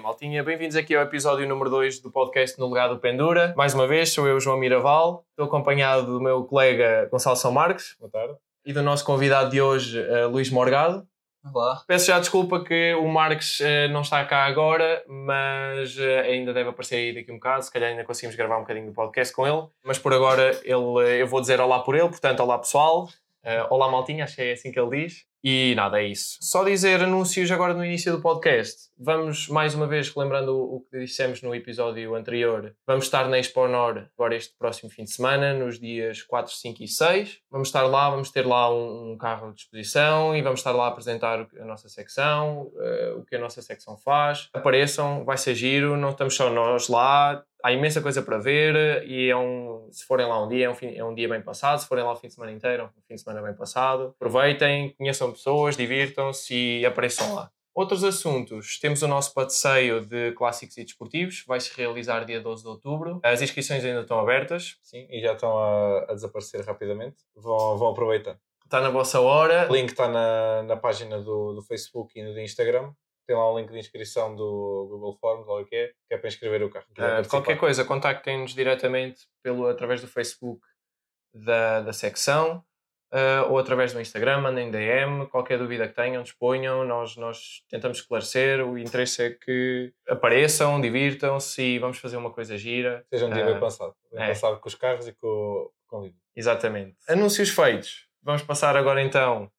maltinha. 0.00 0.42
Bem-vindos 0.42 0.76
aqui 0.76 0.94
ao 0.94 1.02
episódio 1.02 1.46
número 1.46 1.68
2 1.68 2.00
do 2.00 2.10
podcast 2.10 2.58
No 2.58 2.68
Legado 2.72 2.94
do 2.94 3.00
Pendura. 3.00 3.52
Mais 3.56 3.74
uma 3.74 3.86
vez, 3.86 4.10
sou 4.10 4.26
eu, 4.26 4.40
João 4.40 4.58
Miraval. 4.58 5.24
Estou 5.30 5.44
acompanhado 5.44 6.06
do 6.06 6.20
meu 6.20 6.42
colega 6.44 7.06
Gonçalo 7.10 7.36
São 7.36 7.52
Marques. 7.52 7.96
Boa 8.00 8.10
tarde. 8.10 8.34
E 8.64 8.72
do 8.72 8.82
nosso 8.82 9.04
convidado 9.04 9.50
de 9.50 9.60
hoje, 9.60 10.00
uh, 10.00 10.28
Luís 10.28 10.50
Morgado. 10.50 11.06
Olá. 11.52 11.82
Peço 11.86 12.06
já 12.06 12.18
desculpa 12.18 12.64
que 12.64 12.94
o 12.94 13.08
Marques 13.08 13.60
uh, 13.60 13.92
não 13.92 14.00
está 14.00 14.24
cá 14.24 14.44
agora, 14.44 15.04
mas 15.06 15.96
uh, 15.98 16.20
ainda 16.24 16.54
deve 16.54 16.70
aparecer 16.70 16.96
aí 16.96 17.14
daqui 17.14 17.30
um 17.30 17.36
bocado. 17.36 17.62
Se 17.62 17.70
calhar 17.70 17.90
ainda 17.90 18.04
conseguimos 18.04 18.36
gravar 18.36 18.56
um 18.56 18.62
bocadinho 18.62 18.86
do 18.86 18.92
podcast 18.92 19.34
com 19.34 19.46
ele. 19.46 19.66
Mas 19.84 19.98
por 19.98 20.14
agora 20.14 20.50
ele, 20.64 21.20
eu 21.20 21.26
vou 21.26 21.42
dizer 21.42 21.60
olá 21.60 21.80
por 21.80 21.94
ele. 21.94 22.08
Portanto, 22.08 22.40
olá 22.40 22.58
pessoal. 22.58 23.06
olá 23.68 23.90
maltinha, 23.90 24.24
acho 24.24 24.36
que 24.36 24.42
é 24.42 24.52
assim 24.52 24.72
que 24.72 24.80
ele 24.80 25.04
diz. 25.04 25.29
E 25.42 25.74
nada, 25.74 26.00
é 26.00 26.06
isso. 26.06 26.36
Só 26.42 26.62
dizer 26.64 27.02
anúncios 27.02 27.50
agora 27.50 27.72
no 27.72 27.84
início 27.84 28.12
do 28.12 28.20
podcast. 28.20 28.90
Vamos, 28.98 29.48
mais 29.48 29.74
uma 29.74 29.86
vez, 29.86 30.10
relembrando 30.10 30.54
o, 30.54 30.84
que 30.90 30.98
dissemos 30.98 31.40
no 31.40 31.54
episódio 31.54 32.14
anterior, 32.14 32.74
vamos 32.86 33.06
estar 33.06 33.26
na 33.26 33.38
Expo 33.38 33.60
Honor 33.62 34.06
agora 34.18 34.36
este 34.36 34.54
próximo 34.58 34.90
fim 34.90 35.04
de 35.04 35.12
semana, 35.12 35.54
nos 35.54 35.80
dias 35.80 36.22
4, 36.22 36.52
5 36.52 36.82
e 36.82 36.88
6. 36.88 37.38
Vamos 37.50 37.68
estar 37.68 37.82
lá, 37.84 38.10
vamos 38.10 38.30
ter 38.30 38.46
lá 38.46 38.70
um, 38.70 39.12
um 39.12 39.16
carro 39.16 39.52
de 39.54 39.62
exposição 39.62 40.36
e 40.36 40.42
vamos 40.42 40.60
estar 40.60 40.72
lá 40.72 40.84
a 40.84 40.88
apresentar 40.88 41.46
a 41.58 41.64
nossa 41.64 41.88
secção, 41.88 42.70
uh, 42.74 43.18
o 43.18 43.24
que 43.24 43.36
a 43.36 43.40
nossa 43.40 43.62
secção 43.62 43.96
faz. 43.96 44.50
Apareçam, 44.52 45.24
vai 45.24 45.38
ser 45.38 45.54
giro, 45.54 45.96
não 45.96 46.10
estamos 46.10 46.36
só 46.36 46.50
nós 46.50 46.88
lá, 46.88 47.42
há 47.62 47.72
imensa 47.72 48.00
coisa 48.00 48.22
para 48.22 48.38
ver 48.38 49.04
e 49.06 49.28
é 49.28 49.36
um, 49.36 49.88
se 49.90 50.04
forem 50.04 50.26
lá 50.26 50.42
um 50.42 50.48
dia, 50.48 50.66
é 50.66 50.70
um, 50.70 50.74
fim, 50.74 50.94
é 50.94 51.04
um 51.04 51.14
dia 51.14 51.28
bem 51.28 51.42
passado, 51.42 51.78
se 51.80 51.86
forem 51.86 52.04
lá 52.04 52.12
o 52.12 52.16
fim 52.16 52.28
de 52.28 52.34
semana 52.34 52.52
inteiro, 52.52 52.82
é 52.82 52.86
um 52.86 52.88
fim 52.88 53.14
de 53.14 53.20
semana 53.20 53.42
bem 53.42 53.54
passado. 53.54 54.14
Aproveitem, 54.16 54.94
conheçam 54.96 55.29
pessoas, 55.32 55.76
divirtam-se 55.76 56.54
e 56.54 56.86
apareçam 56.86 57.34
lá. 57.34 57.50
Outros 57.74 58.02
assuntos, 58.02 58.78
temos 58.78 59.00
o 59.02 59.08
nosso 59.08 59.32
passeio 59.32 60.04
de 60.04 60.32
clássicos 60.32 60.76
e 60.76 60.84
desportivos, 60.84 61.44
vai 61.46 61.60
se 61.60 61.74
realizar 61.76 62.24
dia 62.24 62.40
12 62.40 62.62
de 62.62 62.68
outubro. 62.68 63.20
As 63.22 63.40
inscrições 63.40 63.84
ainda 63.84 64.00
estão 64.00 64.18
abertas. 64.18 64.76
Sim, 64.82 65.06
e 65.08 65.20
já 65.20 65.34
estão 65.34 65.56
a, 65.56 66.00
a 66.08 66.14
desaparecer 66.14 66.64
rapidamente. 66.64 67.16
Vão, 67.34 67.78
vão 67.78 67.88
aproveitar. 67.88 68.38
Está 68.64 68.80
na 68.80 68.90
vossa 68.90 69.20
hora. 69.20 69.68
O 69.70 69.74
link 69.74 69.90
está 69.90 70.08
na, 70.08 70.62
na 70.64 70.76
página 70.76 71.20
do, 71.20 71.54
do 71.54 71.62
Facebook 71.62 72.18
e 72.18 72.22
no 72.22 72.34
do 72.34 72.40
Instagram 72.40 72.92
tem 73.30 73.36
lá 73.36 73.48
o 73.48 73.56
link 73.56 73.70
de 73.70 73.78
inscrição 73.78 74.34
do 74.34 74.88
Google 74.90 75.16
Forms, 75.20 75.48
ou 75.48 75.60
o 75.60 75.64
que 75.64 75.76
é, 75.76 75.92
que 76.08 76.14
é 76.14 76.18
para 76.18 76.26
inscrever 76.26 76.64
o 76.64 76.68
carro. 76.68 76.86
Uh, 76.98 77.28
qualquer 77.28 77.56
coisa, 77.56 77.84
contactem-nos 77.84 78.52
diretamente 78.52 79.28
pelo, 79.40 79.68
através 79.68 80.00
do 80.00 80.08
Facebook 80.08 80.60
da, 81.32 81.80
da 81.80 81.92
secção 81.92 82.64
uh, 83.12 83.50
ou 83.50 83.58
através 83.58 83.92
do 83.92 84.00
Instagram, 84.00 84.40
mandem 84.40 84.70
DM, 84.70 85.26
qualquer 85.26 85.58
dúvida 85.58 85.86
que 85.88 85.94
tenham, 85.94 86.22
disponham, 86.22 86.84
nós, 86.84 87.16
nós 87.16 87.62
tentamos 87.68 87.98
esclarecer. 87.98 88.66
O 88.66 88.78
interesse 88.78 89.22
é 89.22 89.30
que 89.30 89.92
apareçam, 90.08 90.80
divirtam-se 90.80 91.62
e 91.62 91.78
vamos 91.78 91.98
fazer 91.98 92.16
uma 92.16 92.30
coisa 92.30 92.56
gira. 92.56 93.04
Seja 93.08 93.26
um 93.26 93.30
dia 93.30 93.44
bem 93.44 93.58
passado. 93.58 93.94
Bem 94.12 94.24
é. 94.24 94.28
passado 94.28 94.58
com 94.58 94.68
os 94.68 94.74
carros 94.74 95.08
e 95.08 95.12
com, 95.12 95.70
com 95.86 95.98
o 95.98 96.02
livro. 96.04 96.18
Exatamente. 96.34 96.96
Anúncios 97.08 97.50
feitos. 97.50 98.06
Vamos 98.22 98.42
passar 98.42 98.76
agora 98.76 99.02
então 99.02 99.50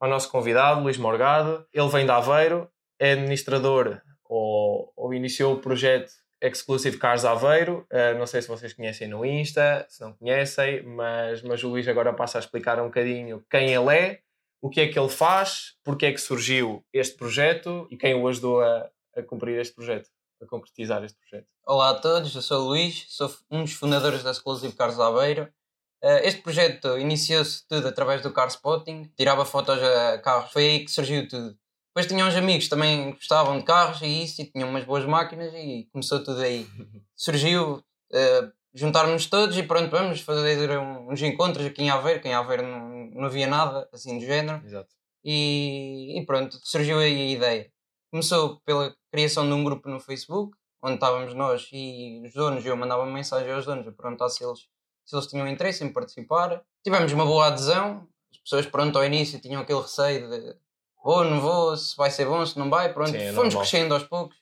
ao 0.00 0.08
nosso 0.08 0.30
convidado, 0.30 0.82
Luís 0.82 0.98
Morgado. 0.98 1.66
Ele 1.72 1.88
vem 1.88 2.04
de 2.04 2.10
Aveiro, 2.10 2.68
é 2.98 3.12
administrador 3.12 4.00
ou, 4.24 4.92
ou 4.96 5.14
iniciou 5.14 5.54
o 5.54 5.60
projeto 5.60 6.12
Exclusive 6.48 6.98
Cars 6.98 7.24
Aveiro. 7.24 7.86
Uh, 7.92 8.18
não 8.18 8.26
sei 8.26 8.42
se 8.42 8.48
vocês 8.48 8.72
conhecem 8.72 9.08
no 9.08 9.24
Insta, 9.24 9.86
se 9.88 10.00
não 10.00 10.12
conhecem, 10.12 10.82
mas, 10.82 11.42
mas 11.42 11.62
o 11.62 11.68
Luís 11.68 11.88
agora 11.88 12.12
passa 12.12 12.38
a 12.38 12.40
explicar 12.40 12.80
um 12.80 12.86
bocadinho 12.86 13.44
quem 13.50 13.72
ele 13.72 13.96
é, 13.96 14.20
o 14.60 14.68
que 14.68 14.80
é 14.80 14.88
que 14.88 14.98
ele 14.98 15.08
faz, 15.08 15.74
porque 15.84 16.06
é 16.06 16.12
que 16.12 16.20
surgiu 16.20 16.84
este 16.92 17.16
projeto 17.16 17.86
e 17.90 17.96
quem 17.96 18.14
o 18.14 18.26
ajudou 18.28 18.62
a, 18.62 18.90
a 19.16 19.22
cumprir 19.22 19.58
este 19.58 19.74
projeto, 19.74 20.08
a 20.42 20.46
concretizar 20.46 21.04
este 21.04 21.18
projeto. 21.18 21.46
Olá 21.66 21.90
a 21.90 21.94
todos, 21.94 22.34
eu 22.34 22.42
sou 22.42 22.62
o 22.62 22.68
Luís, 22.68 23.06
sou 23.08 23.30
um 23.50 23.62
dos 23.62 23.72
fundadores 23.72 24.22
da 24.22 24.30
Exclusive 24.30 24.74
Cars 24.74 24.98
Aveiro. 24.98 25.44
Uh, 26.02 26.20
este 26.22 26.42
projeto 26.42 26.98
iniciou-se 26.98 27.66
tudo 27.66 27.88
através 27.88 28.20
do 28.20 28.32
car 28.32 28.48
spotting, 28.48 29.10
tirava 29.16 29.44
fotos 29.44 29.82
a 29.82 30.18
carros, 30.18 30.52
foi 30.52 30.62
aí 30.64 30.84
que 30.84 30.90
surgiu 30.90 31.26
tudo. 31.26 31.56
Depois 31.94 32.08
tinha 32.08 32.26
uns 32.26 32.34
amigos 32.34 32.64
que 32.64 32.70
também 32.70 33.12
gostavam 33.12 33.56
de 33.56 33.64
carros 33.64 34.02
e 34.02 34.24
isso, 34.24 34.42
e 34.42 34.46
tinham 34.46 34.68
umas 34.68 34.84
boas 34.84 35.04
máquinas 35.04 35.54
e 35.54 35.88
começou 35.92 36.24
tudo 36.24 36.40
aí. 36.40 36.66
Surgiu 37.14 37.74
uh, 37.74 38.52
juntarmos 38.74 39.26
todos 39.26 39.56
e 39.56 39.62
pronto, 39.62 39.90
vamos 39.92 40.20
fazer 40.20 40.76
uns 40.76 41.22
encontros 41.22 41.64
aqui 41.64 41.84
em 41.84 41.90
Aveiro, 41.90 42.20
que 42.20 42.26
em 42.26 42.34
Aveiro 42.34 42.64
não, 42.66 42.88
não 43.14 43.24
havia 43.24 43.46
nada 43.46 43.88
assim 43.92 44.18
do 44.18 44.24
género. 44.24 44.60
Exato. 44.66 44.88
E, 45.24 46.18
e 46.18 46.26
pronto, 46.26 46.58
surgiu 46.64 46.98
aí 46.98 47.28
a 47.28 47.30
ideia. 47.30 47.72
Começou 48.10 48.60
pela 48.66 48.92
criação 49.12 49.46
de 49.46 49.52
um 49.52 49.62
grupo 49.62 49.88
no 49.88 50.00
Facebook, 50.00 50.56
onde 50.82 50.94
estávamos 50.94 51.32
nós 51.32 51.68
e 51.72 52.20
os 52.26 52.32
donos, 52.34 52.64
e 52.64 52.68
eu 52.68 52.76
mandava 52.76 53.06
mensagem 53.06 53.52
aos 53.52 53.64
donos 53.64 53.86
a 53.86 53.92
perguntar 53.92 54.28
se 54.30 54.44
eles, 54.44 54.66
se 55.04 55.14
eles 55.14 55.28
tinham 55.28 55.46
interesse 55.46 55.84
em 55.84 55.92
participar. 55.92 56.60
Tivemos 56.82 57.12
uma 57.12 57.24
boa 57.24 57.46
adesão, 57.46 58.08
as 58.32 58.38
pessoas 58.38 58.66
pronto 58.66 58.98
ao 58.98 59.04
início 59.04 59.40
tinham 59.40 59.62
aquele 59.62 59.80
receio 59.80 60.28
de 60.28 60.56
vou, 61.04 61.24
não 61.24 61.40
vou, 61.40 61.76
se 61.76 61.96
vai 61.96 62.10
ser 62.10 62.24
bom, 62.24 62.44
se 62.44 62.58
não 62.58 62.70
vai, 62.70 62.92
pronto. 62.92 63.10
Sim, 63.10 63.18
é 63.18 63.32
Fomos 63.32 63.54
crescendo 63.54 63.94
aos 63.94 64.04
poucos. 64.04 64.36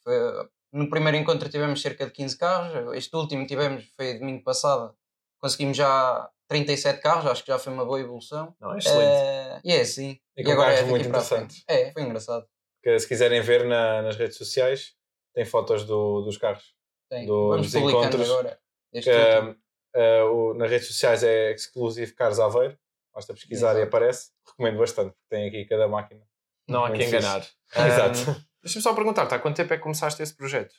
No 0.72 0.88
primeiro 0.88 1.18
encontro 1.18 1.48
tivemos 1.48 1.82
cerca 1.82 2.06
de 2.06 2.12
15 2.12 2.38
carros, 2.38 2.96
este 2.96 3.14
último 3.14 3.46
tivemos, 3.46 3.84
foi 3.94 4.18
domingo 4.18 4.42
passado, 4.42 4.94
conseguimos 5.38 5.76
já 5.76 6.30
37 6.48 7.00
carros, 7.00 7.26
acho 7.26 7.42
que 7.42 7.50
já 7.50 7.58
foi 7.58 7.72
uma 7.72 7.84
boa 7.84 8.00
evolução. 8.00 8.54
Não, 8.60 8.74
é 8.74 8.78
excelente. 8.78 9.10
Uh, 9.10 9.60
e 9.64 9.72
é 9.72 9.80
assim. 9.80 10.20
E, 10.36 10.42
e 10.46 10.52
agora 10.52 10.74
é 10.74 10.82
muito 10.82 11.08
interessante. 11.08 11.64
É, 11.66 11.90
foi 11.92 12.02
engraçado. 12.02 12.46
Que, 12.82 12.98
se 12.98 13.08
quiserem 13.08 13.40
ver 13.40 13.64
na, 13.64 14.02
nas 14.02 14.16
redes 14.16 14.36
sociais, 14.36 14.94
tem 15.34 15.44
fotos 15.44 15.84
do, 15.84 16.22
dos 16.22 16.36
carros. 16.36 16.74
Tem. 17.08 17.26
Do, 17.26 17.50
Vamos 17.50 17.72
dos 17.72 17.74
encontros. 17.74 18.30
agora. 18.30 18.58
Que, 18.92 19.10
uh, 19.10 20.30
uh, 20.30 20.54
nas 20.54 20.70
redes 20.70 20.88
sociais 20.88 21.22
é 21.22 21.52
Exclusive 21.52 22.12
Cars 22.12 22.38
Aveiro. 22.38 22.78
Basta 23.14 23.32
pesquisar 23.34 23.70
Exato. 23.70 23.80
e 23.80 23.82
aparece. 23.82 24.30
Recomendo 24.46 24.78
bastante, 24.78 25.12
porque 25.12 25.28
tem 25.28 25.48
aqui 25.48 25.64
cada 25.64 25.88
máquina. 25.88 26.22
Não 26.68 26.84
há 26.84 26.90
que 26.90 27.04
enganar. 27.04 27.46
Exato. 27.74 28.44
Deixa-me 28.62 28.82
só 28.82 28.94
perguntar-te, 28.94 29.34
há 29.34 29.38
quanto 29.38 29.56
tempo 29.56 29.72
é 29.72 29.76
que 29.76 29.82
começaste 29.82 30.22
esse 30.22 30.34
projeto? 30.34 30.72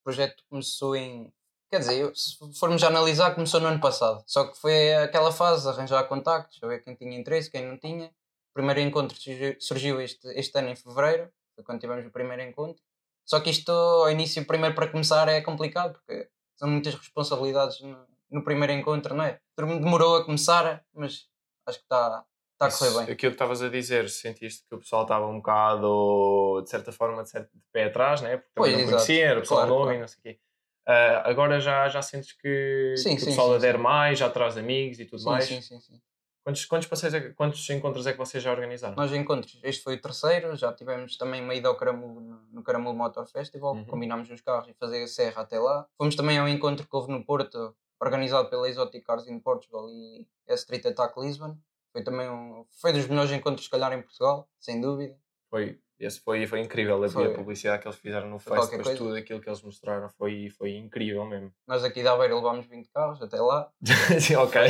O 0.00 0.04
projeto 0.04 0.42
começou 0.48 0.96
em. 0.96 1.32
Quer 1.70 1.80
dizer, 1.80 2.16
se 2.16 2.36
formos 2.58 2.82
analisar, 2.82 3.34
começou 3.34 3.60
no 3.60 3.66
ano 3.66 3.80
passado. 3.80 4.24
Só 4.26 4.46
que 4.46 4.58
foi 4.58 4.94
aquela 4.94 5.30
fase 5.30 5.64
de 5.64 5.68
arranjar 5.68 6.02
contactos, 6.04 6.58
ver 6.60 6.82
quem 6.82 6.94
tinha 6.94 7.18
interesse, 7.18 7.50
quem 7.50 7.66
não 7.66 7.76
tinha. 7.76 8.06
O 8.06 8.54
primeiro 8.54 8.80
encontro 8.80 9.16
surgiu 9.60 10.00
este, 10.00 10.26
este 10.28 10.58
ano 10.58 10.70
em 10.70 10.76
fevereiro, 10.76 11.30
foi 11.54 11.62
quando 11.62 11.80
tivemos 11.80 12.06
o 12.06 12.10
primeiro 12.10 12.42
encontro. 12.42 12.82
Só 13.26 13.40
que 13.40 13.50
isto, 13.50 13.70
ao 13.70 14.10
início, 14.10 14.42
primeiro 14.46 14.74
para 14.74 14.88
começar, 14.88 15.28
é 15.28 15.42
complicado, 15.42 15.92
porque 15.92 16.30
são 16.56 16.66
muitas 16.66 16.94
responsabilidades 16.94 17.78
no, 17.82 18.06
no 18.30 18.42
primeiro 18.42 18.72
encontro, 18.72 19.14
não 19.14 19.24
é? 19.24 19.38
Demorou 19.54 20.16
a 20.16 20.24
começar, 20.24 20.82
mas 20.94 21.28
acho 21.66 21.78
que 21.78 21.84
está 21.84 22.24
Está 22.60 22.66
a 22.66 22.72
correr 22.72 23.04
bem. 23.04 23.14
Aquilo 23.14 23.30
que 23.30 23.36
estavas 23.36 23.62
a 23.62 23.68
dizer, 23.68 24.10
sentiste 24.10 24.66
que 24.68 24.74
o 24.74 24.78
pessoal 24.78 25.02
estava 25.02 25.26
um 25.26 25.36
bocado, 25.36 26.60
de 26.64 26.68
certa 26.68 26.90
forma, 26.90 27.22
de, 27.22 27.30
certo, 27.30 27.52
de 27.54 27.62
pé 27.72 27.84
atrás, 27.84 28.20
né? 28.20 28.38
porque 28.38 28.52
pois, 28.56 28.76
não 28.76 28.84
conhecia, 28.84 29.26
era 29.26 29.40
pessoal 29.40 29.60
claro, 29.60 29.72
novo 29.72 29.84
claro. 29.84 29.98
e 29.98 30.00
não 30.00 30.08
sei 30.08 30.18
o 30.18 30.22
quê. 30.22 30.40
Uh, 30.88 31.20
agora 31.24 31.60
já, 31.60 31.88
já 31.88 32.02
sentes 32.02 32.32
que, 32.32 32.94
sim, 32.96 33.14
que 33.14 33.20
sim, 33.20 33.26
o 33.26 33.28
pessoal 33.28 33.50
sim, 33.50 33.54
adere 33.56 33.78
mais, 33.78 34.18
já 34.18 34.28
traz 34.28 34.56
amigos 34.56 34.98
e 34.98 35.04
tudo 35.04 35.22
mais? 35.22 35.44
Sim, 35.44 35.60
sim, 35.60 35.78
sim. 35.78 36.00
Quantos, 36.42 36.64
quantos, 36.64 36.88
passeios 36.88 37.14
é, 37.14 37.20
quantos 37.30 37.68
encontros 37.68 38.06
é 38.06 38.12
que 38.12 38.18
vocês 38.18 38.42
já 38.42 38.50
organizaram? 38.50 38.96
Nós 38.96 39.12
encontros, 39.12 39.60
este 39.62 39.82
foi 39.82 39.96
o 39.96 40.00
terceiro, 40.00 40.56
já 40.56 40.72
tivemos 40.72 41.16
também 41.18 41.42
uma 41.42 41.54
ida 41.54 41.68
ao 41.68 41.76
Caramulo, 41.76 42.40
no 42.50 42.62
Caramulo 42.62 42.96
Motor 42.96 43.26
Festival, 43.26 43.74
uhum. 43.74 43.84
combinámos 43.84 44.30
os 44.30 44.40
carros 44.40 44.66
e 44.66 44.72
fazer 44.72 45.02
a 45.02 45.06
serra 45.06 45.42
até 45.42 45.60
lá. 45.60 45.86
Fomos 45.98 46.16
também 46.16 46.38
ao 46.38 46.48
encontro 46.48 46.88
que 46.88 46.96
houve 46.96 47.12
no 47.12 47.22
Porto, 47.22 47.76
organizado 48.00 48.48
pela 48.48 48.66
Exotic 48.66 49.04
Cars 49.04 49.28
in 49.28 49.38
Portugal 49.40 49.90
e 49.90 50.26
a 50.48 50.54
Street 50.54 50.86
Attack 50.86 51.20
Lisbon. 51.20 51.54
Foi 51.92 52.02
também 52.04 52.28
um, 52.28 52.64
foi 52.80 52.92
dos 52.92 53.06
melhores 53.06 53.32
encontros, 53.32 53.64
se 53.64 53.70
calhar, 53.70 53.92
em 53.92 54.02
Portugal, 54.02 54.48
sem 54.58 54.80
dúvida. 54.80 55.16
Foi, 55.50 55.78
esse 55.98 56.20
foi, 56.20 56.46
foi 56.46 56.60
incrível. 56.60 57.02
A, 57.02 57.08
foi. 57.08 57.26
a 57.26 57.34
publicidade 57.34 57.82
que 57.82 57.88
eles 57.88 57.98
fizeram 57.98 58.28
no 58.28 58.38
Face, 58.38 58.76
depois 58.76 58.98
tudo 58.98 59.14
aquilo 59.14 59.40
que 59.40 59.48
eles 59.48 59.62
mostraram 59.62 60.08
foi, 60.10 60.50
foi 60.50 60.76
incrível 60.76 61.24
mesmo. 61.24 61.52
Nós 61.66 61.82
aqui 61.82 62.02
da 62.02 62.12
Aveira 62.12 62.36
levámos 62.36 62.66
20 62.66 62.88
carros 62.90 63.20
até 63.22 63.40
lá. 63.40 63.70
sim, 64.20 64.36
ok. 64.36 64.60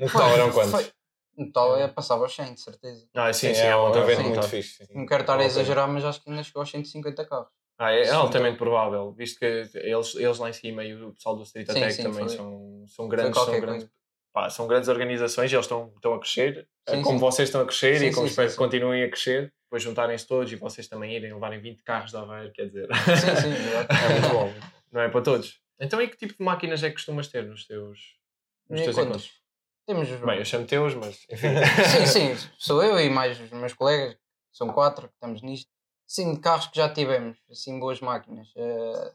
No 0.00 0.10
total 0.10 0.30
eram 0.30 0.52
quantos? 0.52 0.70
Foi, 0.70 0.92
no 1.36 1.46
total 1.46 1.76
é, 1.76 1.88
passava 1.88 2.24
aos 2.24 2.34
100, 2.34 2.54
de 2.54 2.60
certeza. 2.60 3.08
Ah, 3.14 3.32
sim, 3.32 3.48
sim, 3.48 3.54
sim 3.54 3.60
é, 3.60 3.68
é 3.68 3.76
um 3.76 3.94
evento 3.94 4.22
muito 4.22 4.48
fixe. 4.48 4.88
Não 4.94 5.06
quero 5.06 5.20
estar 5.20 5.38
a 5.38 5.44
exagerar, 5.44 5.88
mas 5.88 6.04
acho 6.04 6.22
que 6.22 6.30
ainda 6.30 6.42
chegou 6.42 6.60
aos 6.60 6.70
150 6.70 7.24
carros. 7.26 7.48
Ah, 7.78 7.92
é, 7.92 8.02
é 8.02 8.10
altamente 8.10 8.58
provável, 8.58 9.12
visto 9.12 9.38
que 9.38 9.44
eles, 9.44 10.14
eles 10.16 10.38
lá 10.38 10.50
em 10.50 10.52
cima 10.52 10.84
e 10.84 11.00
o 11.00 11.12
pessoal 11.12 11.36
do 11.36 11.44
Street 11.44 11.68
Attack 11.70 12.02
também 12.02 12.28
são, 12.28 12.84
são 12.88 13.06
grandes, 13.06 13.40
são 13.40 13.60
grandes 13.60 13.88
pá, 14.32 14.48
são 14.50 14.66
grandes 14.66 14.88
organizações 14.88 15.50
e 15.50 15.54
eles 15.54 15.64
estão, 15.64 15.92
estão 15.94 16.14
a 16.14 16.20
crescer, 16.20 16.68
sim, 16.88 17.02
como 17.02 17.18
sim. 17.18 17.24
vocês 17.24 17.48
estão 17.48 17.60
a 17.60 17.66
crescer 17.66 17.98
sim, 17.98 18.06
e 18.06 18.14
como 18.14 18.26
espero 18.26 18.50
que 18.50 18.56
continuem 18.56 19.02
a 19.04 19.08
crescer. 19.08 19.52
Depois 19.64 19.82
juntarem-se 19.82 20.26
todos 20.26 20.50
e 20.50 20.56
vocês 20.56 20.88
também 20.88 21.14
irem 21.14 21.32
levarem 21.32 21.60
20 21.60 21.82
carros 21.82 22.10
de 22.10 22.16
Aveiro, 22.16 22.50
quer 22.52 22.66
dizer, 22.66 22.88
sim, 22.94 23.36
sim, 23.36 23.52
é 24.08 24.20
muito 24.20 24.28
bom, 24.32 24.54
não 24.90 25.02
é 25.02 25.08
para 25.10 25.20
todos. 25.20 25.60
Então, 25.78 26.00
e 26.00 26.08
que 26.08 26.16
tipo 26.16 26.34
de 26.38 26.42
máquinas 26.42 26.82
é 26.82 26.88
que 26.88 26.94
costumas 26.94 27.28
ter 27.28 27.44
nos 27.44 27.66
teus, 27.66 28.16
nos 28.68 28.80
teus 28.80 28.96
encontros? 28.96 29.30
Temos... 29.86 30.08
Bem, 30.08 30.38
eu 30.38 30.44
chamo 30.44 30.66
teus, 30.66 30.94
mas 30.94 31.24
enfim. 31.30 31.48
sim, 32.06 32.34
sim, 32.34 32.48
sou 32.58 32.82
eu 32.82 32.98
e 32.98 33.10
mais 33.10 33.38
os 33.38 33.50
meus 33.50 33.74
colegas, 33.74 34.16
são 34.50 34.68
quatro 34.68 35.08
que 35.08 35.14
estamos 35.14 35.42
nisto. 35.42 35.70
Sim, 36.06 36.34
de 36.34 36.40
carros 36.40 36.68
que 36.68 36.76
já 36.76 36.88
tivemos, 36.88 37.36
assim, 37.50 37.78
boas 37.78 38.00
máquinas. 38.00 38.48
Eh, 38.56 39.12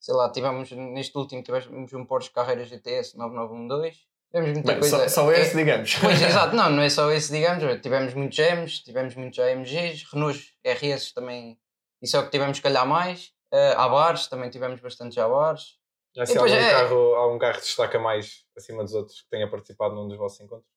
sei 0.00 0.14
lá, 0.14 0.30
tivemos, 0.30 0.70
neste 0.70 1.16
último, 1.16 1.42
tivemos 1.42 1.92
um 1.92 2.04
Porsche 2.04 2.30
Carreira 2.30 2.64
GTS 2.64 3.16
9912. 3.16 4.06
Tivemos 4.34 4.52
muita 4.54 4.72
Bem, 4.72 4.80
coisa. 4.80 5.08
só, 5.08 5.22
só 5.26 5.32
esse, 5.32 5.54
É, 5.54 5.56
digamos. 5.64 5.94
Pois, 6.00 6.18
exato, 6.22 6.56
não, 6.56 6.68
não 6.70 6.82
é 6.82 6.88
só 6.90 7.08
esse, 7.12 7.30
digamos. 7.32 7.62
Tivemos 7.80 8.14
muitos 8.14 8.36
M's, 8.38 8.80
tivemos 8.82 9.14
muitos 9.14 9.38
AMGs, 9.38 10.04
Renaults 10.12 10.52
RS 10.66 11.12
também, 11.14 11.56
isso 12.02 12.16
é 12.16 12.20
o 12.20 12.24
que 12.24 12.30
tivemos, 12.30 12.56
se 12.56 12.62
calhar, 12.62 12.84
mais. 12.86 13.32
Uh, 13.52 13.78
Abares, 13.78 14.26
também 14.26 14.50
tivemos 14.50 14.80
bastante 14.80 15.20
Abares. 15.20 15.76
Já 16.16 16.26
se 16.26 16.32
depois 16.34 16.50
algum, 16.52 16.64
é- 16.64 16.70
carro, 16.72 17.14
algum 17.14 17.38
carro 17.38 17.54
que 17.54 17.60
destaca 17.60 17.98
mais 18.00 18.44
acima 18.56 18.82
dos 18.82 18.94
outros 18.94 19.20
que 19.22 19.28
tenha 19.30 19.48
participado 19.48 19.94
num 19.94 20.08
dos 20.08 20.18
vossos 20.18 20.40
encontros? 20.40 20.68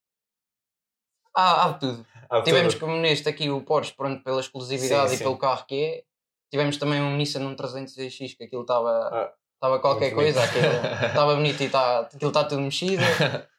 Há, 1.35 1.65
há 1.65 1.71
de 1.73 1.79
tudo. 1.79 2.05
Há 2.29 2.41
Tivemos 2.43 2.73
tudo. 2.75 2.85
como 2.85 2.97
neste 2.97 3.27
aqui 3.29 3.49
o 3.49 3.61
Porsche, 3.63 3.93
pronto, 3.93 4.23
pela 4.23 4.39
exclusividade 4.39 5.09
Sim, 5.09 5.15
e 5.15 5.17
sim. 5.17 5.23
pelo 5.23 5.37
carro 5.37 5.65
que 5.65 5.83
é. 5.83 6.03
Tivemos 6.51 6.77
também 6.77 7.01
um 7.01 7.15
Nissan 7.17 7.41
um 7.41 7.55
300X, 7.55 8.35
que 8.37 8.43
aquilo 8.45 8.61
estava 8.61 8.89
Ah, 9.11 9.33
estava 9.57 9.79
qualquer 9.79 10.11
coisa, 10.13 10.43
aquilo 10.43 10.65
estava 11.07 11.35
bonito 11.35 11.61
e 11.61 11.69
tá, 11.69 12.01
aquilo 12.01 12.29
está 12.29 12.43
tudo 12.43 12.61
mexido. 12.61 13.03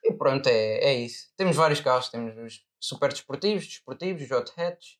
E 0.04 0.12
pronto, 0.14 0.46
é, 0.46 0.78
é 0.78 0.94
isso. 0.94 1.28
Temos 1.36 1.56
vários 1.56 1.80
carros, 1.80 2.08
temos 2.08 2.36
os 2.38 2.64
super 2.80 3.10
desportivos, 3.12 3.66
desportivos, 3.66 4.22
os 4.22 4.30
hot 4.30 4.52
hatch. 4.56 4.94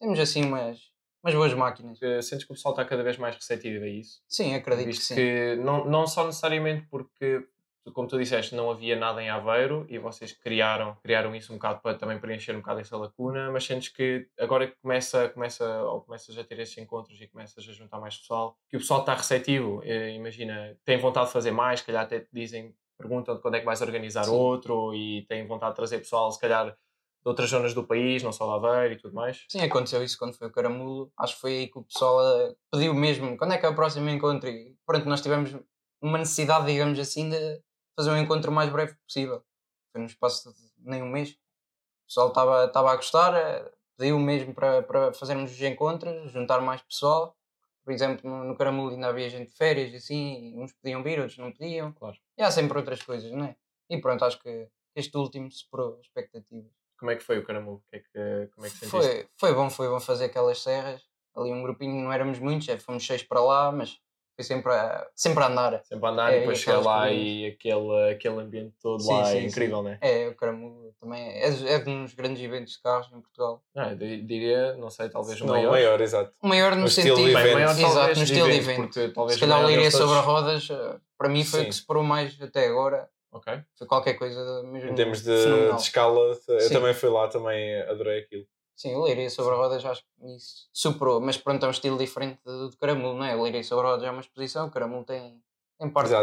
Temos 0.00 0.18
assim 0.18 0.44
umas, 0.44 0.78
umas 1.22 1.34
boas 1.34 1.54
máquinas. 1.54 2.00
Eh, 2.02 2.22
Sentes 2.22 2.44
que 2.46 2.52
o 2.52 2.54
pessoal 2.54 2.72
está 2.74 2.84
cada 2.84 3.02
vez 3.02 3.18
mais 3.18 3.34
receptivo 3.34 3.84
a 3.84 3.88
isso? 3.88 4.22
Sim, 4.28 4.54
acredito 4.54 4.86
que 4.86 4.92
Visto 4.92 5.02
sim. 5.02 5.14
que 5.14 5.56
não, 5.56 5.84
não 5.84 6.06
só 6.06 6.24
necessariamente 6.24 6.86
porque, 6.90 7.44
como 7.92 8.08
tu 8.08 8.18
disseste, 8.18 8.54
não 8.54 8.70
havia 8.70 8.96
nada 8.96 9.22
em 9.22 9.28
Aveiro 9.28 9.86
e 9.88 9.98
vocês 9.98 10.32
criaram, 10.32 10.96
criaram 11.02 11.34
isso 11.34 11.52
um 11.52 11.56
bocado 11.56 11.80
para 11.80 11.96
também 11.96 12.18
preencher 12.18 12.54
um 12.54 12.60
bocado 12.60 12.80
essa 12.80 12.96
lacuna, 12.96 13.50
mas 13.50 13.64
sentes 13.64 13.88
que 13.88 14.28
agora 14.38 14.66
que 14.66 14.76
começa, 14.80 15.28
começa, 15.28 15.82
ou 15.84 16.00
começas 16.02 16.36
a 16.36 16.44
ter 16.44 16.58
esses 16.58 16.76
encontros 16.78 17.20
e 17.20 17.26
começas 17.26 17.68
a 17.68 17.72
juntar 17.72 18.00
mais 18.00 18.16
pessoal, 18.16 18.56
que 18.68 18.76
o 18.76 18.80
pessoal 18.80 19.00
está 19.00 19.14
receptivo, 19.14 19.82
eh, 19.84 20.12
imagina, 20.14 20.76
tem 20.84 20.98
vontade 20.98 21.26
de 21.26 21.32
fazer 21.32 21.50
mais, 21.50 21.80
se 21.80 21.86
calhar 21.86 22.04
até 22.04 22.20
te 22.20 22.28
dizem, 22.32 22.74
perguntam 22.98 23.38
quando 23.38 23.54
é 23.54 23.60
que 23.60 23.66
vais 23.66 23.80
organizar 23.80 24.24
Sim. 24.24 24.32
outro 24.32 24.94
e 24.94 25.24
têm 25.28 25.46
vontade 25.46 25.72
de 25.72 25.76
trazer 25.76 25.98
pessoal, 25.98 26.30
se 26.30 26.40
calhar, 26.40 26.66
de 26.70 27.28
outras 27.28 27.50
zonas 27.50 27.74
do 27.74 27.84
país, 27.84 28.22
não 28.22 28.32
só 28.32 28.46
de 28.46 28.66
Aveiro 28.66 28.94
e 28.94 28.96
tudo 28.96 29.14
mais. 29.14 29.44
Sim, 29.48 29.60
aconteceu 29.60 30.02
isso 30.02 30.18
quando 30.18 30.34
foi 30.34 30.48
o 30.48 30.52
Caramulo. 30.52 31.12
Acho 31.18 31.34
que 31.34 31.40
foi 31.40 31.58
aí 31.58 31.68
que 31.68 31.78
o 31.78 31.82
pessoal 31.82 32.20
eh, 32.20 32.54
pediu 32.70 32.94
mesmo 32.94 33.36
quando 33.36 33.52
é 33.52 33.58
que 33.58 33.66
é 33.66 33.68
o 33.68 33.74
próximo 33.74 34.08
encontro. 34.08 34.48
E 34.48 34.74
pronto, 34.86 35.08
nós 35.08 35.20
tivemos 35.20 35.54
uma 36.00 36.18
necessidade, 36.18 36.66
digamos 36.66 36.98
assim, 36.98 37.28
de 37.28 37.60
fazer 37.98 38.12
um 38.12 38.16
encontro 38.16 38.52
o 38.52 38.54
mais 38.54 38.70
breve 38.70 38.94
possível. 39.04 39.42
Foi 39.90 40.00
no 40.00 40.06
espaço 40.06 40.52
de 40.52 40.60
nem 40.78 41.02
um 41.02 41.08
mês. 41.08 41.30
O 41.30 42.06
pessoal 42.06 42.28
estava 42.28 42.64
estava 42.66 42.92
a 42.92 42.96
gostar, 42.96 43.34
eh, 43.34 43.72
pediu 43.96 44.20
mesmo 44.20 44.54
para, 44.54 44.84
para 44.84 45.12
fazermos 45.12 45.50
os 45.50 45.60
encontros, 45.60 46.30
juntar 46.30 46.60
mais 46.60 46.80
pessoal. 46.80 47.36
Por 47.84 47.92
exemplo, 47.92 48.30
no, 48.30 48.44
no 48.44 48.56
Caramulo 48.56 48.90
ainda 48.90 49.08
havia 49.08 49.28
gente 49.28 49.50
de 49.50 49.56
férias, 49.56 49.92
e 49.92 49.96
assim, 49.96 50.54
uns 50.56 50.72
podiam 50.74 51.02
vir, 51.02 51.18
outros 51.18 51.38
não 51.38 51.50
podiam. 51.50 51.92
Claro. 51.92 52.16
E 52.36 52.42
há 52.42 52.50
sempre 52.52 52.78
outras 52.78 53.02
coisas, 53.02 53.32
não 53.32 53.46
é? 53.46 53.56
E 53.90 54.00
pronto, 54.00 54.24
acho 54.24 54.38
que 54.38 54.68
este 54.94 55.16
último 55.16 55.50
superou 55.50 55.98
expectativas. 56.00 56.70
Como 56.96 57.10
é 57.10 57.16
que 57.16 57.24
foi 57.24 57.38
o 57.38 57.44
Caramulo? 57.44 57.82
Que 57.90 57.96
é 57.96 57.98
que, 57.98 58.50
como 58.54 58.66
é 58.66 58.70
que 58.70 58.76
sentiste? 58.76 58.90
Foi, 58.90 59.28
foi 59.36 59.54
bom, 59.54 59.70
foi 59.70 59.88
bom 59.88 59.98
fazer 59.98 60.26
aquelas 60.26 60.62
serras. 60.62 61.02
Ali 61.34 61.52
um 61.52 61.62
grupinho, 61.62 62.00
não 62.02 62.12
éramos 62.12 62.38
muitos, 62.38 62.68
é, 62.68 62.78
fomos 62.78 63.04
seis 63.04 63.24
para 63.24 63.40
lá, 63.40 63.72
mas 63.72 64.00
foi 64.38 64.44
sempre 64.44 64.70
a, 64.72 65.04
sempre 65.16 65.42
a 65.42 65.48
andar. 65.48 65.80
Sempre 65.84 66.06
a 66.06 66.10
andar 66.12 66.32
É, 66.32 66.36
e 66.36 66.38
depois 66.40 66.58
chegar 66.58 66.78
lá 66.78 67.10
e 67.10 67.46
aquele, 67.46 68.12
aquele 68.12 68.36
ambiente 68.36 68.72
todo 68.80 69.02
Sim, 69.02 69.12
lá 69.12 69.24
sim, 69.24 69.38
é 69.38 69.42
incrível, 69.42 69.82
né? 69.82 69.98
É, 70.00 70.28
o 70.28 70.34
Caramulo 70.36 70.94
também 71.00 71.20
é, 71.28 71.48
é 71.48 71.78
de 71.80 71.90
uns 71.90 72.14
grandes 72.14 72.40
eventos 72.40 72.74
de 72.74 72.80
carros 72.80 73.08
em 73.12 73.20
Portugal. 73.20 73.60
Ah, 73.74 73.94
di- 73.94 74.22
diria, 74.22 74.74
não 74.76 74.90
sei, 74.90 75.08
talvez 75.08 75.40
o 75.40 75.44
Não, 75.46 75.54
maior. 75.54 75.70
maior, 75.72 76.00
exato. 76.00 76.32
O 76.40 76.46
maior 76.46 76.76
no 76.76 76.82
No 76.82 76.88
sentido. 76.88 77.16
Bem, 77.16 77.32
maior 77.32 77.70
Exato, 77.70 77.94
talvez 77.94 78.18
no 78.18 78.24
de 78.24 78.30
estilo 78.32 78.48
de 78.48 78.56
evento, 78.58 78.70
evento. 78.70 78.92
porque 78.94 79.08
talvez 79.12 79.34
Se 79.34 79.40
calhar 79.40 79.58
o 79.58 79.62
o 79.62 79.66
Leiria 79.66 79.80
deles 79.82 79.94
sobre 79.96 80.14
todos. 80.14 80.24
rodas, 80.24 80.68
eh, 80.70 80.96
para 81.18 81.28
mim 81.28 81.42
foi 81.44 81.62
o 81.62 81.64
que 81.64 81.72
separou 81.74 82.04
mais 82.04 82.40
até 82.40 82.68
agora. 82.68 83.08
Ok. 83.32 83.52
Foi 83.76 83.86
qualquer 83.88 84.14
coisa 84.14 84.62
mesmo 84.62 84.90
Em 84.90 84.94
termos 84.94 85.20
de, 85.22 85.72
de 85.74 85.80
escala, 85.82 86.38
eu 86.48 86.60
Sim. 86.60 86.72
também 86.74 86.94
fui 86.94 87.08
lá, 87.10 87.26
também 87.26 87.82
adorei 87.82 88.20
aquilo. 88.20 88.46
Sim, 88.78 88.94
o 88.94 89.02
Leiria 89.02 89.28
sobre 89.28 89.56
rodas 89.56 89.84
acho 89.84 90.02
que 90.02 90.36
isso 90.36 90.68
superou, 90.72 91.20
mas 91.20 91.36
pronto, 91.36 91.64
é 91.64 91.68
um 91.68 91.72
estilo 91.72 91.98
diferente 91.98 92.38
do, 92.44 92.70
do 92.70 92.76
Caramulo, 92.76 93.18
não 93.18 93.24
é? 93.24 93.34
O 93.34 93.42
Leiria 93.42 93.64
sobre 93.64 93.88
rodas 93.88 94.04
é 94.04 94.10
uma 94.10 94.20
exposição, 94.20 94.68
o 94.68 94.70
Caramulo 94.70 95.02
tem, 95.02 95.42
tem 95.80 95.90
parte 95.90 96.14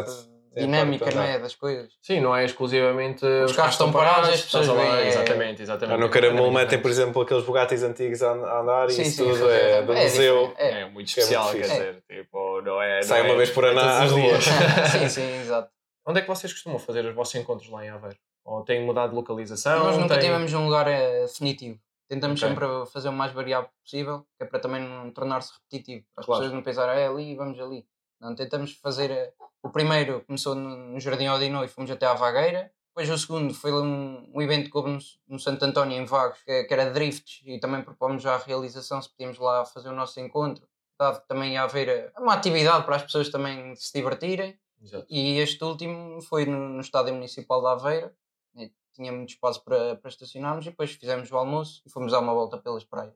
dinâmica, 0.56 1.12
não 1.12 1.22
é? 1.22 1.38
Das 1.38 1.54
coisas. 1.54 1.92
Sim, 2.02 2.22
não 2.22 2.34
é 2.34 2.46
exclusivamente 2.46 3.26
os, 3.26 3.52
carros 3.52 3.74
estão 3.74 3.92
parados, 3.92 4.30
as 4.30 4.42
pessoas 4.42 4.68
veem, 4.68 4.80
é- 4.90 5.08
Exatamente, 5.10 5.62
exatamente. 5.64 6.00
No 6.00 6.10
Caramulo 6.10 6.50
metem, 6.50 6.82
por 6.82 6.90
exemplo, 6.90 7.22
aqueles 7.24 7.44
Bugattis 7.44 7.84
antigos 7.84 8.24
a 8.24 8.32
andar 8.32 8.90
e 8.90 9.02
isso 9.02 9.12
sim, 9.12 9.30
tudo 9.30 9.50
é 9.50 9.72
é- 9.72 9.82
do 9.82 9.92
é 9.92 10.04
museu. 10.04 10.54
É. 10.58 10.70
É 10.82 10.86
muito 10.90 11.08
é 11.08 11.10
especial, 11.10 11.52
quer 11.52 11.62
dizer, 11.62 12.04
tipo, 12.10 12.62
não 12.62 12.82
é. 12.82 13.02
Sai 13.02 13.24
uma 13.24 13.36
vez 13.36 13.50
por 13.50 13.66
ano 13.66 13.82
às 13.82 14.12
ruas. 14.12 14.46
sim, 14.94 15.10
sim, 15.12 15.42
exato. 15.42 15.70
Onde 16.08 16.20
é 16.20 16.22
que 16.22 16.28
vocês 16.30 16.54
costumam 16.54 16.80
fazer 16.80 17.06
os 17.06 17.14
vossos 17.14 17.36
encontros 17.36 17.70
lá 17.70 17.86
em 17.86 17.90
Aveiro? 17.90 18.18
Ou 18.46 18.64
têm 18.64 18.86
mudado 18.86 19.10
de 19.10 19.16
localização? 19.16 19.84
Nós 19.84 19.98
nunca 19.98 20.18
tivemos 20.20 20.54
um 20.54 20.66
lugar 20.66 20.88
eh, 20.88 21.22
definitivo. 21.24 21.80
Tentamos 22.08 22.42
Ok. 22.42 22.50
sempre 22.50 22.68
fazer 22.92 23.10
o 23.10 23.14
mais 23.14 23.32
variável 23.34 23.70
possível, 23.84 24.26
que 24.38 24.44
é 24.44 24.46
para 24.46 24.60
também 24.60 24.82
não 24.82 25.12
tornar-se 25.12 25.54
repetitivo. 25.54 26.06
Para 26.14 26.22
as 26.22 26.26
Claro. 26.26 26.42
pessoas 26.42 26.56
não 26.56 26.64
pensarem, 26.64 27.02
é 27.04 27.08
ali, 27.08 27.36
vamos 27.36 27.60
ali. 27.60 27.86
Não, 28.20 28.36
tentamos 28.36 28.74
fazer. 28.74 29.12
eh, 29.12 29.34
o 29.64 29.70
primeiro 29.70 30.24
começou 30.26 30.54
no, 30.56 31.00
Jardim 31.00 31.28
Odinó 31.28 31.64
e 31.64 31.68
fomos 31.68 31.90
até 31.90 32.06
à 32.06 32.14
Vagueira. 32.14 32.72
Depois 32.96 33.10
o 33.10 33.18
segundo 33.18 33.54
foi 33.54 33.74
um, 33.74 34.32
um 34.34 34.42
evento 34.42 34.70
que 34.70 34.78
houve 34.78 34.90
no, 34.92 35.00
no 35.28 35.40
Santo 35.40 35.66
António, 35.66 35.98
em 35.98 36.06
Vagos, 36.06 36.38
que, 36.44 36.64
que 36.64 36.74
era 36.74 36.92
drifts, 36.92 37.42
e 37.44 37.60
também 37.60 37.82
propomos 37.82 38.22
já 38.24 38.36
a 38.36 38.38
realização 38.38 39.02
se 39.02 39.10
podíamos 39.10 39.38
lá 39.38 39.66
fazer 39.66 39.90
o 39.90 39.94
nosso 39.96 40.20
encontro. 40.20 40.66
Dado 40.98 41.20
que 41.22 41.28
também 41.28 41.54
ia 41.54 41.64
haver 41.64 41.90
eh, 41.90 42.12
uma 42.18 42.34
atividade 42.36 42.86
para 42.86 42.96
as 42.98 43.04
pessoas 43.04 43.30
também 43.30 43.76
se 43.76 43.92
divertirem. 43.92 44.58
Exato. 44.82 45.06
E 45.10 45.40
este 45.40 45.64
último 45.64 46.22
foi 46.22 46.46
no, 46.46 46.70
no 46.70 46.80
Estádio 46.82 47.14
Municipal 47.16 47.60
de 47.62 47.68
Aveira. 47.68 48.16
Tinha 48.96 49.12
muito 49.12 49.30
espaço 49.30 49.64
para, 49.64 49.96
para 49.98 50.10
estacionarmos 50.10 50.66
e 50.66 50.70
depois 50.70 50.92
fizemos 50.92 51.30
o 51.32 51.38
almoço 51.38 51.82
e 51.86 51.90
fomos 51.90 52.12
dar 52.12 52.20
uma 52.20 52.34
volta 52.34 52.58
pelas 52.58 52.84
praias. 52.84 53.14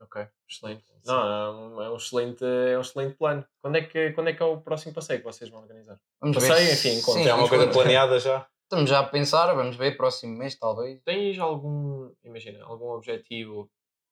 Ok, 0.00 0.26
excelente. 0.48 0.84
Não, 1.04 1.14
é 1.22 1.50
um, 1.50 1.82
é 1.82 1.90
um 1.90 1.96
excelente, 1.96 2.44
é 2.44 2.76
um 2.76 2.80
excelente 2.82 3.14
plano. 3.16 3.46
Quando 3.62 3.76
é, 3.76 3.82
que, 3.82 4.12
quando 4.12 4.28
é 4.28 4.34
que 4.34 4.42
é 4.42 4.46
o 4.46 4.60
próximo 4.60 4.94
passeio 4.94 5.20
que 5.20 5.24
vocês 5.24 5.50
vão 5.50 5.60
organizar? 5.60 5.98
Vamos 6.20 6.36
Passeio, 6.36 6.54
ver. 6.66 6.72
enfim, 6.74 6.98
encontro. 6.98 7.22
Sim, 7.22 7.28
É 7.28 7.34
uma 7.34 7.48
coisa 7.48 7.66
ver. 7.66 7.72
planeada 7.72 8.18
já. 8.20 8.46
Estamos 8.64 8.90
já 8.90 9.00
a 9.00 9.04
pensar, 9.08 9.54
vamos 9.54 9.76
ver, 9.76 9.96
próximo 9.96 10.36
mês 10.36 10.54
talvez. 10.58 11.00
Tens 11.02 11.38
algum, 11.38 12.12
imagina, 12.24 12.64
algum 12.64 12.90
objetivo, 12.90 13.70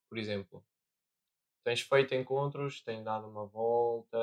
por 0.08 0.16
exemplo, 0.16 0.64
tens 1.64 1.80
feito 1.80 2.14
encontros, 2.14 2.80
tens 2.82 3.02
dado 3.04 3.26
uma 3.26 3.44
volta, 3.47 4.16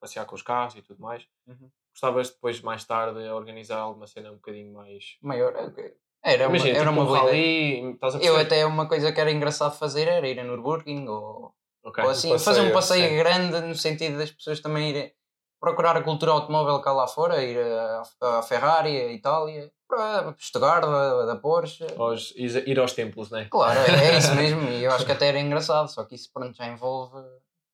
passear 0.00 0.24
com 0.24 0.34
os 0.34 0.42
carros 0.42 0.76
e 0.76 0.82
tudo 0.82 1.00
mais. 1.00 1.26
Uhum. 1.46 1.70
Gostavas 2.00 2.30
depois, 2.30 2.62
mais 2.62 2.82
tarde, 2.84 3.18
organizar 3.28 3.78
alguma 3.78 4.06
cena 4.06 4.30
um 4.30 4.36
bocadinho 4.36 4.72
mais. 4.72 5.18
Maior. 5.20 5.54
ok. 5.54 5.92
Era 6.24 6.48
uma, 6.48 6.56
imagina, 6.56 6.78
era 6.78 6.88
tipo 6.88 6.92
uma 6.92 7.02
um 7.02 7.06
boa 7.06 7.18
rally, 7.18 7.92
estás 7.92 8.14
a 8.14 8.18
Eu 8.20 8.36
até 8.38 8.64
uma 8.64 8.88
coisa 8.88 9.12
que 9.12 9.20
era 9.20 9.30
engraçado 9.30 9.76
fazer 9.78 10.08
era 10.08 10.26
ir 10.26 10.40
a 10.40 10.44
Nürburgring 10.44 11.06
ou, 11.08 11.52
Ok. 11.84 12.02
ou 12.02 12.10
assim, 12.10 12.30
passeio, 12.30 12.38
fazer 12.38 12.60
um 12.62 12.72
passeio 12.72 13.08
sim. 13.10 13.16
grande 13.16 13.60
no 13.60 13.74
sentido 13.74 14.16
das 14.16 14.30
pessoas 14.30 14.60
também 14.60 14.90
irem 14.90 15.12
procurar 15.60 15.94
a 15.96 16.02
cultura 16.02 16.32
automóvel 16.32 16.80
cá 16.80 16.90
lá 16.92 17.06
fora, 17.06 17.42
ir 17.44 17.58
a- 17.58 18.02
à 18.38 18.42
Ferrari, 18.42 18.96
a 18.98 19.12
Itália, 19.12 19.70
para 19.86 20.34
Stuttgart, 20.38 20.82
da, 20.82 21.26
da 21.26 21.36
Porsche. 21.36 21.84
Aos- 21.98 22.32
ir 22.36 22.78
aos 22.80 22.92
templos, 22.94 23.30
né? 23.30 23.46
Claro, 23.50 23.78
é, 23.80 24.14
é 24.14 24.18
isso 24.18 24.34
mesmo, 24.34 24.62
e 24.70 24.84
eu 24.84 24.90
acho 24.92 25.04
que 25.04 25.12
até 25.12 25.28
era 25.28 25.38
engraçado, 25.40 25.88
só 25.88 26.04
que 26.04 26.14
isso 26.14 26.30
pronto, 26.32 26.56
já 26.56 26.66
envolve 26.66 27.14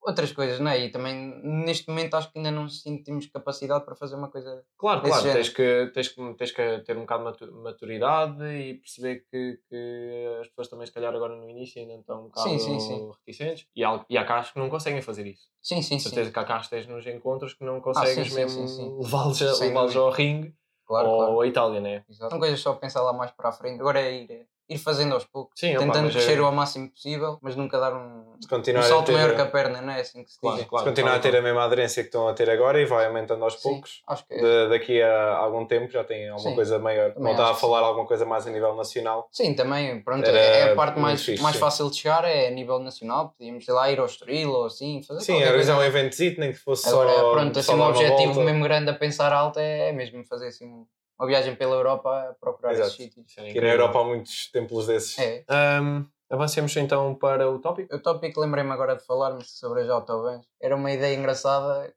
outras 0.06 0.32
coisas, 0.32 0.60
não 0.60 0.70
é? 0.70 0.78
E 0.80 0.90
também 0.90 1.14
neste 1.42 1.88
momento 1.88 2.14
acho 2.14 2.30
que 2.32 2.38
ainda 2.38 2.50
não 2.50 2.68
sentimos 2.68 3.26
capacidade 3.26 3.84
para 3.84 3.94
fazer 3.96 4.14
uma 4.16 4.30
coisa. 4.30 4.64
Claro, 4.78 5.02
claro, 5.02 5.22
tens 5.32 5.48
que, 5.48 5.90
tens, 5.92 6.08
que, 6.08 6.34
tens 6.34 6.52
que 6.52 6.78
ter 6.80 6.96
um 6.96 7.00
bocado 7.00 7.24
de 7.24 7.30
matu- 7.30 7.52
maturidade 7.62 8.44
e 8.44 8.74
perceber 8.74 9.24
que, 9.30 9.58
que 9.68 10.38
as 10.40 10.48
pessoas 10.48 10.68
também, 10.68 10.86
se 10.86 10.92
calhar, 10.92 11.14
agora 11.14 11.36
no 11.36 11.48
início 11.48 11.80
ainda 11.80 11.94
estão 11.94 12.20
um 12.20 12.24
bocado 12.24 12.48
Sim, 12.48 12.58
sim, 12.58 12.78
sim. 12.80 13.10
reticentes. 13.26 13.66
E 13.74 13.84
há, 13.84 14.04
e 14.08 14.16
há 14.18 14.24
carros 14.24 14.50
que 14.50 14.58
não 14.58 14.68
conseguem 14.68 15.02
fazer 15.02 15.26
isso. 15.26 15.48
Sim, 15.60 15.82
sim, 15.82 15.98
certeza 15.98 16.30
que 16.30 16.38
há 16.38 16.44
carros 16.44 16.68
que 16.68 16.76
tens 16.76 16.86
nos 16.86 17.06
encontros 17.06 17.54
que 17.54 17.64
não 17.64 17.80
consegues 17.80 18.28
sim, 18.28 18.34
mesmo 18.34 19.00
levá-los 19.02 19.42
a- 19.42 19.64
dúvida. 19.64 19.98
ao 20.00 20.10
ringue 20.10 20.54
Claro, 20.86 21.08
ou 21.08 21.16
claro. 21.16 21.40
à 21.40 21.46
Itália, 21.48 21.80
né? 21.80 22.04
Exato. 22.08 22.30
São 22.30 22.38
coisas 22.38 22.60
só 22.60 22.72
pensar 22.74 23.02
lá 23.02 23.12
mais 23.12 23.32
para 23.32 23.48
a 23.48 23.52
frente. 23.52 23.80
Agora 23.80 24.00
é 24.00 24.22
ir, 24.22 24.46
ir 24.68 24.78
fazendo 24.78 25.14
aos 25.14 25.24
poucos, 25.24 25.58
Sim, 25.60 25.76
opa, 25.76 25.84
tentando 25.86 26.06
mas 26.06 26.16
é- 26.16 26.18
crescer 26.18 26.40
ao 26.40 26.50
máximo 26.52 26.90
possível, 26.90 27.38
mas 27.40 27.54
nunca 27.54 27.78
dar 27.78 27.94
um, 27.94 27.98
um 28.34 28.38
continuar, 28.48 28.80
a 28.84 28.88
salto 28.88 29.06
ter, 29.06 29.12
maior 29.12 29.34
que 29.36 29.40
a 29.40 29.46
perna, 29.46 29.80
não 29.80 29.92
é 29.92 30.00
assim 30.00 30.24
que 30.24 30.30
se 30.32 30.40
Claro, 30.40 30.56
diz? 30.58 30.66
claro. 30.66 30.84
se 30.84 30.90
continuar 30.90 31.14
a 31.14 31.18
ter 31.20 31.36
a 31.36 31.40
mesma 31.42 31.64
aderência 31.64 32.02
que 32.02 32.08
estão 32.08 32.26
a 32.26 32.34
ter 32.34 32.50
agora 32.50 32.80
e 32.80 32.84
vai 32.84 33.06
aumentando 33.06 33.44
aos 33.44 33.54
Sim, 33.54 33.60
poucos, 33.62 34.02
acho 34.08 34.26
que 34.26 34.34
é. 34.34 34.40
de- 34.40 34.68
daqui 34.68 35.00
a 35.00 35.36
algum 35.36 35.64
tempo 35.66 35.90
já 35.92 36.02
tem 36.02 36.28
alguma 36.28 36.50
Sim. 36.50 36.54
coisa 36.56 36.78
maior. 36.80 37.14
Não 37.16 37.30
está 37.30 37.50
a 37.50 37.54
falar 37.54 37.78
alguma 37.80 38.06
coisa 38.06 38.24
mais 38.24 38.46
a 38.46 38.50
nível 38.50 38.74
nacional. 38.74 39.28
Sim, 39.30 39.54
também, 39.54 40.02
pronto, 40.02 40.26
Era 40.26 40.38
é 40.38 40.72
a 40.72 40.74
parte 40.74 40.98
mais, 40.98 41.24
fixe, 41.24 41.42
mais 41.42 41.56
fácil 41.56 41.88
de 41.88 41.96
chegar, 41.96 42.24
é 42.24 42.48
a 42.48 42.50
nível 42.50 42.78
nacional, 42.80 43.34
podíamos, 43.38 43.64
sei 43.64 43.72
lá, 43.74 43.90
ir 43.90 44.00
ao 44.00 44.06
Estoril 44.06 44.50
ou 44.50 44.66
assim, 44.66 45.00
fazer 45.02 45.20
Sim, 45.20 45.44
organizar 45.44 45.78
um 45.78 45.82
eventozito, 45.82 46.40
nem 46.40 46.50
que 46.52 46.58
fosse 46.58 46.88
Agora, 46.88 47.10
só. 47.12 47.30
pronto, 47.30 47.54
só 47.62 47.72
assim, 47.72 47.80
um 47.80 47.84
objetivo 47.86 48.32
volta. 48.34 48.44
mesmo 48.50 48.64
grande 48.64 48.90
a 48.90 48.94
pensar 48.94 49.32
alto 49.32 49.60
é, 49.60 49.90
é 49.90 49.92
mesmo 49.92 50.24
fazer 50.24 50.48
assim 50.48 50.84
uma 51.18 51.26
viagem 51.26 51.54
pela 51.56 51.74
Europa 51.76 52.30
a 52.30 52.34
procurar 52.34 52.72
Exato. 52.72 52.88
esses 52.88 52.96
sítios. 53.14 53.26
Aqui 53.38 53.60
na. 53.60 53.68
Europa 53.68 54.00
há 54.00 54.04
muitos 54.04 54.50
templos 54.50 54.86
desses. 54.86 55.18
É, 55.18 55.44
Ahm, 55.48 56.04
Avancemos 56.28 56.76
então 56.76 57.14
para 57.14 57.48
o 57.48 57.60
tópico. 57.60 57.94
O 57.94 58.00
tópico 58.02 58.40
lembrei-me 58.40 58.72
agora 58.72 58.96
de 58.96 59.04
falarmos 59.06 59.56
sobre 59.58 59.82
as 59.82 59.88
autobans. 59.88 60.44
Era 60.60 60.74
uma 60.74 60.90
ideia 60.90 61.14
engraçada, 61.16 61.94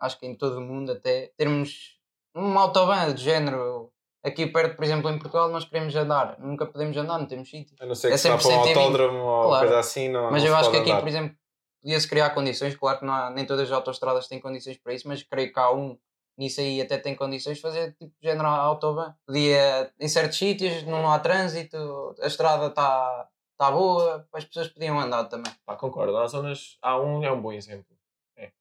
acho 0.00 0.18
que 0.18 0.26
em 0.26 0.34
todo 0.36 0.58
o 0.58 0.60
mundo 0.60 0.90
até, 0.90 1.30
termos 1.36 1.96
uma 2.34 2.60
autoban 2.62 3.14
de 3.14 3.22
género. 3.22 3.92
Aqui 4.24 4.48
perto, 4.48 4.74
por 4.74 4.84
exemplo, 4.84 5.08
em 5.08 5.16
Portugal, 5.16 5.48
nós 5.48 5.64
queremos 5.64 5.94
andar. 5.94 6.36
Nunca 6.40 6.66
podemos 6.66 6.96
andar, 6.96 7.18
não 7.20 7.26
temos 7.26 7.48
sítio. 7.48 7.76
A 7.80 7.86
não 7.86 7.94
ser 7.94 8.08
É 8.08 8.10
que 8.10 8.18
se 8.18 8.28
vá 8.28 8.36
para 8.36 8.48
um 8.48 8.50
100% 8.64 8.66
autódromo 8.76 9.18
ou 9.20 9.46
Claro. 9.48 9.66
coisa 9.68 9.78
assim, 9.78 10.08
não 10.08 10.28
Mas 10.32 10.42
não 10.42 10.50
eu 10.50 10.56
acho 10.56 10.70
que 10.72 10.76
aqui, 10.76 10.90
andar. 10.90 11.00
por 11.00 11.08
exemplo, 11.08 11.36
podia-se 11.80 12.08
criar 12.08 12.30
condições. 12.30 12.74
Claro 12.76 12.98
que 12.98 13.04
há, 13.06 13.30
nem 13.30 13.46
todas 13.46 13.68
as 13.68 13.72
autostradas 13.72 14.26
têm 14.26 14.40
condições 14.40 14.76
para 14.76 14.92
isso, 14.92 15.06
mas 15.06 15.22
creio 15.22 15.52
que 15.52 15.58
há 15.60 15.70
um 15.70 15.96
nisso 16.38 16.60
aí 16.60 16.80
até 16.80 16.96
tem 16.98 17.16
condições 17.16 17.56
de 17.56 17.62
fazer 17.62 17.94
tipo 17.94 18.14
género 18.22 18.48
autoban. 18.48 19.14
Podia, 19.26 19.92
em 19.98 20.08
certos 20.08 20.38
sítios, 20.38 20.84
não 20.84 21.10
há 21.10 21.18
trânsito, 21.18 22.14
a 22.20 22.26
estrada 22.26 22.66
está 22.66 23.28
tá 23.58 23.70
boa, 23.70 24.26
as 24.32 24.44
pessoas 24.44 24.68
podiam 24.68 24.98
andar 24.98 25.24
também. 25.24 25.52
Pá, 25.66 25.76
concordo. 25.76 26.16
Há 26.16 26.26
zonas. 26.28 26.78
Há 26.80 26.98
um, 26.98 27.24
é 27.24 27.32
um 27.32 27.42
bom 27.42 27.52
exemplo. 27.52 27.98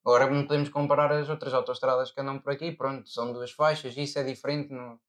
Agora 0.03 0.29
não 0.29 0.43
podemos 0.43 0.69
comparar 0.69 1.11
as 1.11 1.29
outras 1.29 1.53
autostradas 1.53 2.11
que 2.11 2.19
andam 2.19 2.39
por 2.39 2.51
aqui, 2.51 2.71
pronto, 2.71 3.07
são 3.07 3.31
duas 3.31 3.51
faixas, 3.51 3.95
isso 3.95 4.17
é 4.17 4.23
diferente. 4.23 4.73
Não... 4.73 4.99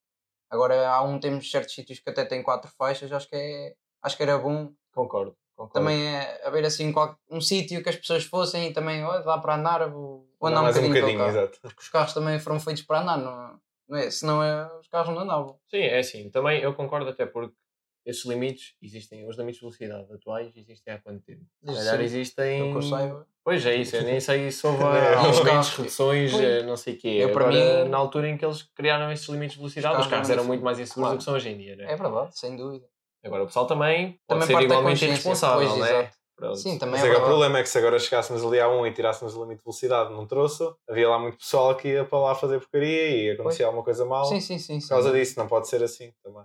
Agora 0.50 0.88
há 0.88 1.02
um, 1.02 1.18
temos 1.18 1.50
certos 1.50 1.74
sítios 1.74 2.00
que 2.00 2.10
até 2.10 2.24
têm 2.24 2.42
quatro 2.42 2.70
faixas, 2.76 3.10
acho 3.10 3.28
que, 3.28 3.36
é, 3.36 3.74
acho 4.02 4.16
que 4.16 4.22
era 4.22 4.36
bom 4.36 4.72
Concordo. 4.92 5.36
concordo. 5.56 5.72
também 5.72 6.06
é 6.06 6.46
haver 6.46 6.64
assim 6.66 6.92
um 7.30 7.40
sítio 7.40 7.82
que 7.82 7.88
as 7.88 7.96
pessoas 7.96 8.24
fossem 8.24 8.68
e 8.68 8.72
também 8.72 9.02
ó, 9.04 9.20
dá 9.20 9.38
para 9.38 9.54
andar, 9.54 9.88
vou, 9.88 10.27
vou 10.40 10.48
andar 10.48 10.56
Não, 10.56 10.60
um 10.62 10.64
mais 10.64 10.76
um 10.76 10.80
bocadinho, 10.82 11.16
bocadinho, 11.16 11.28
exato. 11.28 11.58
Porque 11.60 11.80
os 11.80 11.88
carros 11.88 12.12
também 12.14 12.38
foram 12.38 12.60
feitos 12.60 12.82
para 12.82 13.00
andar, 13.02 13.16
não, 13.18 13.60
não 13.88 13.96
é? 13.98 14.10
senão 14.10 14.42
é, 14.42 14.66
os 14.78 14.88
carros 14.88 15.14
não 15.14 15.22
andavam. 15.22 15.58
Sim, 15.70 15.78
é 15.78 15.98
assim. 15.98 16.30
Também 16.30 16.60
eu 16.62 16.74
concordo 16.74 17.08
até 17.08 17.26
porque 17.26 17.54
esses 18.06 18.24
limites 18.24 18.74
existem. 18.80 19.28
Os 19.28 19.36
limites 19.36 19.56
de 19.56 19.66
velocidade 19.66 20.12
atuais 20.12 20.56
existem 20.56 20.94
há 20.94 20.98
quanto 20.98 21.22
tempo? 21.22 21.44
Se 21.64 21.74
calhar 21.74 22.00
existem. 22.00 22.72
Eu 22.72 22.82
saiba. 22.82 23.26
Pois 23.44 23.64
é 23.64 23.76
isso, 23.76 23.96
eu 23.96 24.02
nem 24.02 24.20
sei 24.20 24.50
se 24.50 24.66
houve 24.66 24.82
É, 24.84 25.14
carros- 25.44 25.70
reduções, 25.76 26.34
eh, 26.34 26.62
não 26.64 26.76
sei 26.76 26.94
o 26.94 26.98
quê. 26.98 27.08
Eu, 27.20 27.32
para 27.32 27.48
Agora, 27.48 27.84
mim- 27.84 27.88
na 27.88 27.96
altura 27.96 28.28
em 28.28 28.36
que 28.36 28.44
eles 28.44 28.62
criaram 28.74 29.10
esses 29.10 29.26
limites 29.26 29.52
de 29.54 29.58
velocidade, 29.58 29.94
Os 29.94 30.00
os 30.02 30.06
carros 30.06 30.28
carros 30.28 30.30
eram 30.30 30.44
muito 30.44 30.62
mais 30.62 30.78
inseguros 30.78 31.02
Claro. 31.08 31.16
do 31.16 31.18
que 31.18 31.24
são 31.24 31.34
hoje 31.34 31.48
em 31.48 31.56
dia, 31.56 31.74
né? 31.76 31.84
É 31.90 31.96
verdade, 31.96 32.38
sem 32.38 32.56
dúvida. 32.56 32.86
Agora 33.24 33.44
o 33.44 33.46
pessoal 33.46 33.66
também 33.66 34.20
pode 34.26 34.40
Também 34.40 34.46
ser 34.46 34.52
parte 34.52 34.68
da 34.68 34.74
igualmente 34.74 35.04
irresponsável, 35.06 35.66
Pois, 35.66 35.78
não 35.78 35.86
é? 35.86 36.00
exato. 36.00 36.16
Pronto. 36.38 36.56
Sim, 36.56 36.78
também 36.78 37.00
Mas 37.00 37.04
é 37.04 37.08
é 37.08 37.14
que 37.16 37.20
o 37.20 37.24
problema 37.24 37.58
é 37.58 37.62
que 37.64 37.68
se 37.68 37.76
agora 37.78 37.98
chegássemos 37.98 38.44
ali 38.44 38.60
a 38.60 38.68
um 38.68 38.86
e 38.86 38.92
tirássemos 38.92 39.34
o 39.34 39.42
limite 39.42 39.58
de 39.58 39.64
velocidade 39.64 40.12
num 40.12 40.24
troço, 40.24 40.76
havia 40.88 41.08
lá 41.08 41.18
muito 41.18 41.36
pessoal 41.36 41.74
que 41.74 41.88
ia 41.88 42.04
para 42.04 42.18
lá 42.20 42.34
fazer 42.36 42.60
porcaria 42.60 43.10
e 43.10 43.30
acontecia 43.32 43.66
alguma 43.66 43.82
coisa 43.82 44.04
mal. 44.04 44.24
Sim, 44.24 44.40
sim, 44.40 44.56
sim. 44.56 44.78
Por 44.78 44.88
causa 44.88 45.10
disso, 45.12 45.36
não 45.36 45.48
pode 45.48 45.66
ser 45.68 45.82
assim 45.82 46.12
também. 46.22 46.44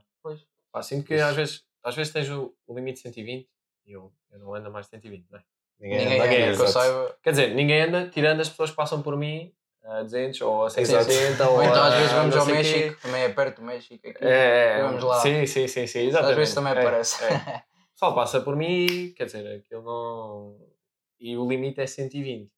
Pá, 0.72 0.82
sinto 0.82 1.06
que 1.06 1.14
às 1.14 1.36
vezes, 1.36 1.64
às 1.84 1.96
vezes 1.96 2.12
tens 2.12 2.28
o, 2.32 2.52
limite 2.70 2.96
de 2.98 3.02
120 3.04 3.48
e 3.86 3.92
eu, 3.92 4.12
eu 4.32 4.40
não 4.40 4.56
ando 4.56 4.72
mais 4.72 4.88
de 4.88 4.90
120, 4.92 5.28
não 5.30 5.38
é? 5.38 5.44
Ninguém, 5.80 6.00
Ninguém 6.00 6.16
anda 6.20 6.26
é, 6.26 6.44
aqui, 6.48 6.56
que 6.58 6.62
eu 6.64 6.68
saiba. 6.68 7.16
Quer 7.22 7.30
dizer, 7.30 7.48
ninguém 7.54 7.82
anda, 7.84 8.10
tirando 8.10 8.40
as 8.40 8.50
pessoas 8.50 8.72
que 8.72 8.76
passam 8.76 9.00
por 9.04 9.16
mim 9.16 9.54
a 9.84 10.02
200 10.02 10.42
ou 10.42 10.64
a 10.64 10.68
Exato. 10.68 11.04
180 11.04 11.50
ou 11.50 11.56
Ou 11.58 11.64
então 11.64 11.84
às 11.84 11.94
vezes 11.94 12.12
vamos 12.14 12.36
ao. 12.36 12.46
México, 12.48 13.02
também 13.02 13.22
é 13.24 13.30
perto 13.30 13.58
do 13.58 13.66
México. 13.68 14.08
Aqui. 14.08 14.18
É, 14.26 14.82
Vamos 14.82 15.04
lá. 15.04 15.20
Sim, 15.22 15.46
sim, 15.46 15.68
sim, 15.68 15.86
sim, 15.86 16.08
exatamente. 16.08 16.32
Às 16.32 16.38
vezes 16.38 16.56
também 16.56 16.74
É, 16.74 16.80
aparece. 16.80 17.24
é. 17.24 17.64
Passa 18.12 18.42
por 18.42 18.56
mim 18.56 19.14
quer 19.16 19.26
dizer, 19.26 19.48
aquilo 19.60 19.84
não. 19.84 20.58
E 21.20 21.38
o 21.38 21.48
limite 21.48 21.80
é 21.80 21.88
120. 21.88 22.50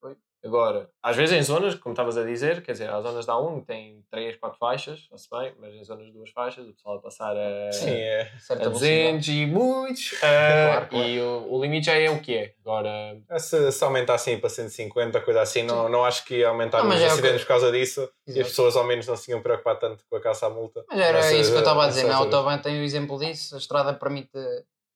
Pois. 0.00 0.16
Agora, 0.42 0.88
às 1.02 1.14
vezes 1.16 1.34
em 1.38 1.42
zonas, 1.42 1.74
como 1.74 1.92
estavas 1.92 2.16
a 2.16 2.24
dizer, 2.24 2.62
quer 2.62 2.72
dizer, 2.72 2.88
há 2.88 3.00
zonas 3.02 3.26
da 3.26 3.38
1 3.38 3.60
que 3.60 3.66
têm 3.66 4.02
3, 4.10 4.36
4 4.36 4.58
faixas, 4.58 4.98
está-se 5.00 5.28
bem, 5.30 5.54
mas 5.58 5.74
em 5.74 5.84
zonas 5.84 6.06
de 6.06 6.12
duas 6.12 6.30
faixas, 6.30 6.66
o 6.66 6.72
pessoal 6.72 6.96
a 6.96 7.00
passar 7.00 7.36
a, 7.36 7.72
Sim, 7.72 7.90
é. 7.90 8.22
A 8.22 8.54
velocidade. 8.54 8.70
200 8.70 9.28
e 9.28 9.46
muitos. 9.46 10.14
ah, 10.22 10.86
Claro, 10.88 10.88
claro. 10.88 11.06
E 11.08 11.20
o, 11.20 11.52
o 11.52 11.62
limite 11.62 11.86
já 11.86 11.94
é 11.98 12.08
o 12.08 12.20
que 12.20 12.34
é. 12.34 12.54
Agora, 12.60 13.18
Se, 13.38 13.72
se 13.72 13.84
aumentar 13.84 14.14
assim 14.14 14.38
para 14.38 14.48
150, 14.48 15.20
coisa 15.20 15.42
assim, 15.42 15.62
não, 15.62 15.88
não 15.90 16.02
acho 16.04 16.24
que 16.24 16.36
ia 16.38 16.48
aumentar 16.48 16.82
Não, 16.82 16.94
os 16.94 17.00
é 17.00 17.06
acidentes 17.06 17.42
por 17.42 17.48
causa 17.48 17.70
disso 17.70 18.00
e 18.26 18.30
as 18.30 18.36
Exato. 18.36 18.48
pessoas 18.50 18.76
ao 18.76 18.84
menos 18.84 19.06
não 19.06 19.16
se 19.16 19.30
iam 19.30 19.42
preocupar 19.42 19.78
tanto 19.78 20.04
com 20.08 20.16
a 20.16 20.20
caça 20.20 20.46
à 20.46 20.50
multa. 20.50 20.82
Mas 20.88 20.98
era 20.98 21.32
isso 21.34 21.50
que 21.50 21.56
eu 21.56 21.60
estava 21.60 21.84
a 21.84 21.88
dizer. 21.88 22.02
Na 22.02 22.08
nessas 22.08 22.20
alturas. 22.22 22.38
Autobahn 22.40 22.62
tem 22.62 22.80
o 22.80 22.84
exemplo 22.84 23.18
disso. 23.18 23.54
A 23.54 23.58
estrada 23.58 23.92
permite 23.94 24.30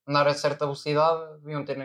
andar 0.09 0.27
a 0.27 0.35
certa 0.35 0.65
velocidade. 0.65 1.39
Deviam 1.41 1.65
ter 1.65 1.77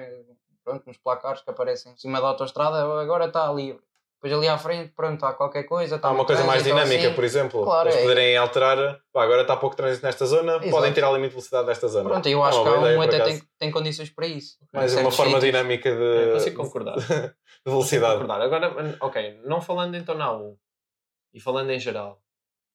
pronto, 0.63 0.83
nos 0.87 0.97
placares 0.97 1.41
que 1.41 1.49
aparecem 1.49 1.91
em 1.93 1.97
cima 1.97 2.21
da 2.21 2.27
autoestrada. 2.27 2.77
Agora 3.01 3.25
está 3.25 3.49
ali. 3.49 3.77
Depois 4.21 4.39
ali 4.39 4.47
à 4.47 4.57
frente, 4.57 4.93
pronto, 4.95 5.25
há 5.25 5.33
qualquer 5.33 5.63
coisa. 5.63 5.97
Está 5.97 6.07
Há 6.07 6.11
uma 6.11 6.23
coisa 6.23 6.45
mais 6.45 6.61
ou 6.65 6.69
dinâmica, 6.69 7.07
assim. 7.07 7.13
por 7.13 7.23
exemplo. 7.25 7.63
Claro, 7.65 7.89
eles 7.89 7.99
é. 7.99 8.01
poderem 8.03 8.37
alterar. 8.37 9.01
Pá, 9.11 9.21
agora 9.21 9.41
está 9.41 9.57
pouco 9.57 9.75
trânsito 9.75 10.05
nesta 10.05 10.25
zona, 10.25 10.53
Exato. 10.53 10.69
podem 10.69 10.93
tirar 10.93 11.09
o 11.09 11.13
limite 11.15 11.31
de 11.31 11.35
velocidade 11.35 11.67
desta 11.67 11.89
zona. 11.89 12.09
Pronto, 12.09 12.29
eu 12.29 12.41
É 12.41 12.47
acho 12.47 12.61
uma 12.61 12.71
que 12.71 12.79
ideia, 12.79 12.97
um 12.97 13.01
até 13.01 13.19
tem, 13.19 13.41
tem 13.59 13.69
condições 13.71 14.09
para 14.11 14.25
isso. 14.25 14.57
Mais 14.71 14.93
uma 14.95 15.11
forma 15.11 15.41
sítios. 15.41 15.43
dinâmica 15.43 15.89
eu 15.89 16.25
de, 16.27 16.31
consigo 16.35 16.63
concordar. 16.63 16.95
de 17.03 17.33
velocidade. 17.65 18.13
concordar. 18.21 18.41
Agora, 18.41 18.95
ok, 19.01 19.41
não 19.43 19.59
falando 19.59 19.95
então 19.95 20.15
na 20.15 20.31
1 20.31 20.57
e 21.33 21.41
falando 21.41 21.71
em 21.71 21.79
geral, 21.81 22.21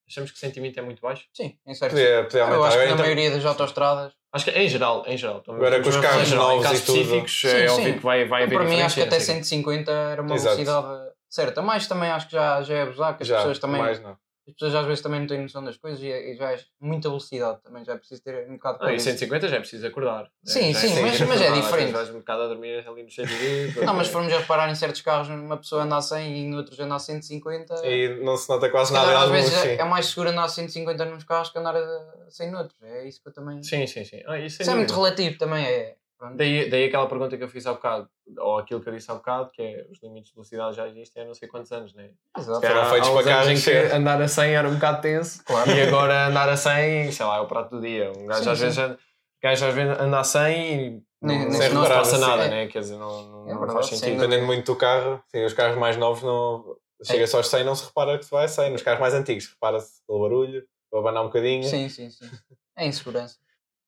achamos 0.07 0.31
que 0.31 0.39
120 0.39 0.79
é 0.79 0.83
muito 0.83 1.01
baixo? 1.01 1.29
Sim, 1.33 1.59
em 1.67 1.75
certos 1.75 1.99
Podia, 1.99 2.25
podia 2.25 2.41
Eu 2.41 2.63
acho 2.63 2.77
que 2.77 2.85
na 2.85 2.91
então, 2.93 2.99
maioria 2.99 3.31
das 3.31 3.47
autostradas. 3.47 4.13
Acho 4.33 4.45
que 4.45 4.51
em 4.51 4.69
geral, 4.69 5.05
em 5.07 5.17
geral. 5.17 5.43
Agora 5.49 5.83
com 5.83 5.89
os 5.89 5.97
carros 5.97 6.29
em. 6.31 6.35
Em 6.35 6.37
novos 6.37 6.63
casos 6.63 6.81
e 6.81 6.85
tudo. 6.85 6.99
específicos, 6.99 7.41
Sim, 7.41 7.49
é 7.49 7.69
sim. 7.69 7.75
óbvio 7.75 7.95
que 7.95 8.01
vai, 8.05 8.25
vai 8.27 8.43
haver 8.43 8.59
para 8.59 8.69
mim, 8.69 8.81
acho 8.81 8.95
que 8.97 9.01
até 9.03 9.17
não 9.19 9.25
sei 9.25 9.35
o 9.37 9.39
quê. 9.39 9.45
150 9.45 9.91
era 9.93 10.23
uma 10.23 10.35
Exato. 10.35 10.57
velocidade 10.57 11.11
certa. 11.29 11.63
Mais 11.63 11.87
também 11.87 12.11
acho 12.11 12.27
que 12.27 12.33
já, 12.33 12.63
já 12.63 12.75
é 12.75 12.83
abusar, 12.83 13.17
que 13.17 13.23
as 13.23 13.29
já, 13.29 13.37
pessoas 13.37 13.59
também. 13.59 13.81
As 14.49 14.55
pessoas 14.55 14.75
às 14.77 14.87
vezes 14.87 15.03
também 15.03 15.21
não 15.21 15.27
têm 15.27 15.43
noção 15.43 15.63
das 15.63 15.77
coisas 15.77 16.01
e, 16.03 16.11
é- 16.11 16.33
e 16.33 16.37
já 16.37 16.53
é 16.53 16.59
muita 16.81 17.09
velocidade 17.11 17.61
também, 17.63 17.85
já 17.85 17.93
é 17.93 17.97
preciso 17.99 18.23
ter 18.23 18.49
um 18.49 18.55
bocado 18.55 18.79
de 18.79 18.85
Não, 18.85 18.89
e 18.89 18.93
cabeça. 18.93 19.11
150 19.11 19.49
já 19.49 19.57
é 19.57 19.61
preciso 19.61 19.87
acordar. 19.87 20.23
né? 20.23 20.29
Sim, 20.45 20.73
Já 20.73 20.81
sim, 20.81 20.89
preciso 21.03 21.03
mas- 21.03 21.21
mas 21.39 21.41
é 21.43 21.53
diferente. 21.53 21.93
Vais 21.93 22.09
um 22.11 22.19
bocado 22.19 22.43
a 22.43 22.47
dormir 22.49 22.89
ali 22.89 23.03
no 23.03 23.11
120. 23.11 23.77
Não, 23.85 23.95
mas 23.95 24.07
se 24.07 24.13
formos 24.13 24.33
a 24.33 24.39
reparar 24.39 24.71
em 24.71 24.75
certos 24.75 25.03
carros, 25.03 25.29
uma 25.29 25.59
pessoa 25.59 25.83
anda 25.83 25.97
a 25.97 26.01
100 26.01 26.33
e 26.33 26.39
em 26.41 26.55
outros 26.57 26.81
anda 26.81 26.95
a 26.95 26.99
150. 26.99 27.75
E 27.87 28.23
não 28.25 28.37
se 28.39 28.49
nota 28.49 28.71
quase 28.71 28.89
se 28.89 28.95
nada 28.95 29.19
às 29.21 29.31
vezes 29.31 29.53
sim. 29.53 29.69
é, 29.69 29.75
é 29.77 29.85
mais 29.85 30.07
seguro 30.07 30.31
andar 30.31 30.45
a 30.45 30.49
150 30.49 31.05
nos 31.05 31.25
carros 31.25 31.51
que 31.51 31.59
andar 31.59 31.77
a 31.77 32.27
100 32.31 32.51
noutros. 32.51 32.75
É 32.83 33.07
isso 33.07 33.21
que 33.23 33.29
eu 33.29 33.33
também. 33.35 33.63
Sim, 33.63 33.87
sim, 33.87 34.03
sim. 34.05 34.23
Ah, 34.27 34.39
isso, 34.39 34.63
Isso 34.63 34.71
é 34.71 34.75
muito 34.75 34.95
relativo 34.95 35.37
também. 35.37 35.63
É. 35.67 35.98
Daí, 36.35 36.69
daí 36.69 36.85
aquela 36.85 37.07
pergunta 37.09 37.37
que 37.37 37.45
eu 37.45 37.49
fiz 37.49 37.65
há 37.67 37.73
bocado, 37.73 38.09
ou 38.39 38.59
aquilo 38.59 38.81
que 38.81 38.89
eu 38.89 38.93
disse 38.93 39.09
há 39.11 39.15
bocado, 39.15 39.51
que 39.53 39.63
é 39.63 39.87
os 39.91 40.03
limites 40.03 40.31
de 40.31 40.35
velocidade 40.35 40.77
já 40.77 40.89
existem 40.89 41.23
há 41.23 41.27
não 41.27 41.35
sei 41.35 41.47
quantos 41.49 41.71
anos, 41.71 41.95
né? 41.95 42.11
Exato. 42.37 42.61
Foram 42.61 42.81
Há- 42.83 42.87
feitos 42.91 43.09
para 43.11 43.25
carros 43.25 43.49
em 43.49 43.61
que 43.63 43.71
andar 43.95 44.21
a 44.21 44.27
100 44.29 44.55
era 44.57 44.69
um 44.69 44.75
bocado 44.75 45.01
tenso 45.01 45.45
Claro. 45.45 45.71
e 45.71 45.81
agora 45.81 46.27
andar 46.27 46.49
a 46.49 46.57
100, 46.57 47.13
sei 47.13 47.25
lá, 47.25 47.37
é 47.37 47.41
o 47.41 47.47
prato 47.47 47.77
do 47.77 47.81
dia. 47.81 48.11
Um 48.17 48.27
gajo 48.27 48.43
Sim, 48.43 48.51
às 48.51 48.59
sim. 48.59 48.65
vezes 48.65 48.97
gajo 49.43 49.67
às 49.67 49.75
vezes 49.75 50.01
anda 50.01 50.19
a 50.19 50.25
100 50.25 50.53
e 50.57 51.03
Nem- 51.23 51.39
não, 51.51 51.59
nem 51.59 51.71
não 51.73 51.83
se 51.85 51.89
passa 51.89 52.19
nada, 52.19 52.45
É. 52.45 52.49
né? 52.51 52.67
Quer 52.67 52.81
dizer, 52.81 52.97
não, 52.97 53.23
não, 53.23 53.49
É 53.49 53.53
não 53.53 53.59
verdade, 53.61 53.73
faz 53.75 53.87
sentido. 53.87 54.17
Dependendo 54.21 54.47
muito 54.47 54.67
do 54.73 54.77
carro, 54.77 55.23
sim, 55.29 55.45
os 55.45 55.53
carros 55.53 55.77
mais 55.79 55.97
novos 55.97 56.23
não. 56.25 56.77
Chega 57.05 57.29
só 57.29 57.37
aos 57.37 57.47
100 57.49 57.63
não 57.63 57.77
se 57.77 57.85
repara 57.87 58.19
que 58.19 58.25
se 58.25 58.31
vai 58.33 58.45
a 58.47 58.49
100. 58.49 58.71
Nos 58.73 58.83
carros 58.83 59.01
mais 59.01 59.15
antigos 59.15 59.47
repara-se 59.47 60.03
pelo 60.05 60.21
barulho, 60.21 60.65
vou 60.91 60.99
abanar 61.01 61.23
um 61.23 61.27
bocadinho. 61.27 61.63
Sim, 61.63 61.89
sim, 61.89 62.11
sim. 62.11 62.29
É 62.77 62.87
insegurança. 62.89 63.37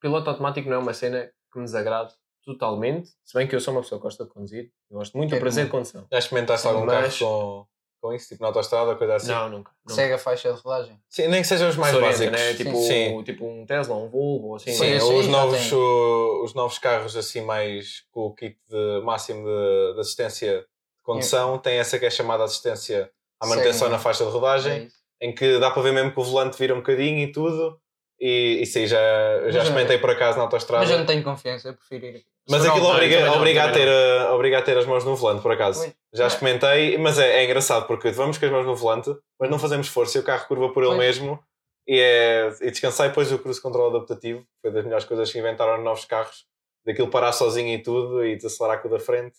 Piloto 0.00 0.30
automático 0.30 0.68
não 0.68 0.76
é 0.76 0.78
uma 0.78 0.94
cena 0.94 1.28
que 1.52 1.58
me 1.58 1.64
desagrade 1.64 2.12
totalmente, 2.44 3.10
se 3.24 3.34
bem 3.34 3.46
que 3.46 3.54
eu 3.54 3.60
sou 3.60 3.74
uma 3.74 3.82
pessoa 3.82 3.98
que 3.98 4.02
gosta 4.04 4.24
de 4.24 4.30
conduzir, 4.30 4.70
eu 4.90 4.98
gosto 4.98 5.16
muito 5.16 5.30
do 5.30 5.36
É 5.36 5.40
prazer 5.40 5.64
de 5.66 5.70
condução. 5.70 6.06
Já 6.10 6.18
experimentaste 6.18 6.66
algum 6.66 6.84
Mas- 6.86 7.18
carro 7.18 7.66
com, 8.00 8.08
com 8.08 8.14
isso, 8.14 8.28
tipo 8.28 8.42
na 8.42 8.48
autostrada, 8.48 8.94
coisa 8.96 9.16
assim? 9.16 9.28
Não, 9.28 9.48
nunca. 9.50 9.70
nunca. 9.84 9.94
Segue 9.94 10.14
a 10.14 10.18
faixa 10.18 10.52
de 10.52 10.60
rodagem. 10.60 10.98
Sim, 11.08 11.28
nem 11.28 11.42
que 11.42 11.48
sejam 11.48 11.68
os 11.68 11.76
mais 11.76 11.92
Se 11.92 11.96
orienta, 11.98 12.12
básicos. 12.30 12.40
né? 12.40 12.54
Tipo, 12.54 12.76
Sim. 12.82 13.22
tipo 13.24 13.46
um 13.46 13.66
Tesla, 13.66 13.94
um 13.96 14.08
Volvo, 14.08 14.54
assim. 14.56 14.72
Sim, 14.72 14.78
Sim, 14.78 14.90
né? 14.94 15.00
sim, 15.00 15.18
os, 15.18 15.26
novos, 15.28 15.58
tem. 15.68 15.74
o- 15.78 16.44
os 16.44 16.54
novos 16.54 16.78
carros 16.78 17.16
assim 17.16 17.42
mais 17.42 18.04
com 18.10 18.20
o 18.22 18.34
kit 18.34 18.56
de, 18.68 19.00
máximo 19.04 19.44
de, 19.44 19.94
de 19.94 20.00
assistência 20.00 20.60
de 20.60 20.66
condução 21.02 21.58
têm 21.58 21.78
essa 21.78 21.98
que 21.98 22.06
é 22.06 22.10
chamada 22.10 22.44
assistência 22.44 23.10
à 23.38 23.46
manutenção 23.46 23.88
Sim. 23.88 23.92
na 23.92 23.98
faixa 23.98 24.24
de 24.24 24.30
É 24.30 24.32
rodagem, 24.32 24.84
isso. 24.86 24.96
em 25.20 25.34
que 25.34 25.58
dá 25.58 25.70
para 25.70 25.82
ver 25.82 25.92
mesmo 25.92 26.12
que 26.12 26.20
o 26.20 26.24
volante 26.24 26.56
vira 26.58 26.72
um 26.74 26.78
bocadinho 26.78 27.18
e 27.18 27.30
tudo. 27.32 27.78
E 28.20 28.60
isso 28.62 28.76
aí 28.78 28.86
já, 28.86 28.98
já 29.48 29.62
experimentei 29.62 29.96
por 29.98 30.10
acaso 30.10 30.36
na 30.36 30.44
autostrada. 30.44 30.82
Mas 30.82 30.90
eu 30.90 30.98
não 30.98 31.06
tenho 31.06 31.22
confiança, 31.24 31.68
eu 31.68 31.74
prefiro 31.74 32.04
ir. 32.06 32.24
Mas 32.48 32.64
aquilo 32.66 32.84
o- 32.84 32.88
Ah, 32.88 32.90
eu 32.90 32.96
obriga, 32.96 33.14
também 33.16 33.30
não, 33.30 33.38
obriga, 33.38 33.64
a 33.64 33.72
ter, 33.72 33.88
a, 33.88 34.34
obriga 34.34 34.58
a 34.58 34.62
ter 34.62 34.76
as 34.76 34.84
mãos 34.86 35.04
no 35.04 35.16
volante, 35.16 35.40
por 35.42 35.52
acaso. 35.52 35.80
Pois. 35.80 35.94
Já 36.12 36.24
É. 36.24 36.26
experimentei, 36.26 36.98
mas 36.98 37.18
é, 37.18 37.38
é 37.40 37.44
engraçado 37.44 37.86
porque 37.86 38.10
vamos 38.10 38.36
com 38.36 38.44
as 38.44 38.52
mãos 38.52 38.66
no 38.66 38.76
volante, 38.76 39.10
mas 39.38 39.48
não 39.50 39.58
fazemos 39.58 39.88
força 39.88 40.18
e 40.18 40.20
o 40.20 40.24
carro 40.24 40.46
curva 40.48 40.68
por 40.72 40.82
ele 40.82 40.94
Pois. 40.96 40.98
mesmo. 40.98 41.40
E, 41.88 41.98
é, 41.98 42.52
e 42.60 42.70
descansar 42.70 43.06
e 43.06 43.08
depois 43.08 43.32
o 43.32 43.38
cruise 43.38 43.60
control 43.60 43.88
adaptativo 43.96 44.44
foi 44.60 44.70
das 44.70 44.84
melhores 44.84 45.04
coisas 45.06 45.32
que 45.32 45.38
inventaram 45.38 45.82
novos 45.82 46.04
carros. 46.04 46.44
Daquilo 46.84 47.08
parar 47.08 47.32
sozinho 47.32 47.72
e 47.74 47.82
tudo 47.82 48.24
e 48.24 48.36
desacelerar 48.36 48.82
com 48.82 48.88
o 48.88 48.90
da 48.90 48.98
frente. 48.98 49.36